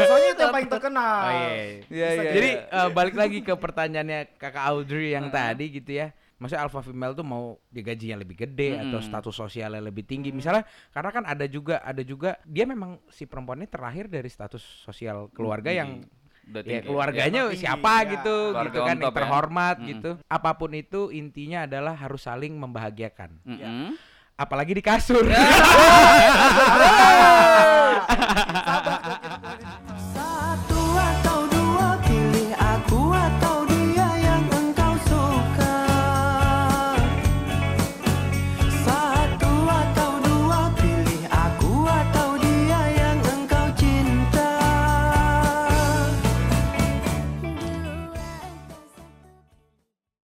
Soalnya 0.03 0.29
itu 0.33 0.41
yang 0.41 0.49
paling 0.51 0.65
terkenal. 0.67 1.17
Oh, 1.19 1.29
iya. 1.29 1.53
Iya, 1.87 2.07
Bisa 2.09 2.17
iya, 2.19 2.31
Jadi 2.33 2.49
eh, 2.57 2.89
balik 2.91 3.15
lagi 3.15 3.39
ke 3.39 3.53
pertanyaannya 3.53 4.19
kakak 4.35 4.65
Audrey 4.65 5.13
yang 5.13 5.29
tadi 5.29 5.65
gitu 5.71 5.91
ya 5.93 6.09
maksudnya 6.37 6.69
alpha 6.69 6.85
female 6.85 7.17
tuh 7.17 7.25
mau 7.25 7.57
ya 7.73 8.13
yang 8.13 8.21
lebih 8.21 8.45
gede 8.45 8.77
hmm. 8.77 8.83
atau 8.89 8.99
status 9.01 9.33
sosialnya 9.33 9.81
lebih 9.81 10.05
tinggi 10.05 10.29
hmm. 10.29 10.37
misalnya 10.37 10.63
karena 10.93 11.09
kan 11.09 11.23
ada 11.25 11.45
juga 11.49 11.81
ada 11.81 12.01
juga 12.05 12.37
dia 12.45 12.69
memang 12.69 13.01
si 13.09 13.25
perempuan 13.25 13.57
ini 13.61 13.69
terlahir 13.69 14.05
dari 14.05 14.29
status 14.29 14.61
sosial 14.61 15.33
keluarga 15.33 15.73
hmm. 15.73 15.79
yang 15.81 15.91
ya 16.63 16.79
keluarganya 16.79 17.51
gitu, 17.51 17.51
gitu 17.51 17.51
kan, 17.51 17.51
ya, 17.51 17.59
siapa 17.59 17.91
tinggi, 17.91 18.11
gitu 18.15 18.35
ya. 18.55 18.63
gitu 18.71 18.79
kan 18.79 18.95
yang 18.95 19.11
terhormat 19.11 19.77
ya. 19.83 19.87
gitu 19.91 20.11
hmm. 20.15 20.31
apa 20.31 20.51
pun 20.55 20.71
itu 20.71 21.01
intinya 21.11 21.67
adalah 21.67 21.93
harus 21.97 22.21
saling 22.23 22.55
membahagiakan 22.55 23.35
mm-hmm. 23.43 23.99
apalagi 24.39 24.71
di 24.71 24.83
kasur 24.85 25.27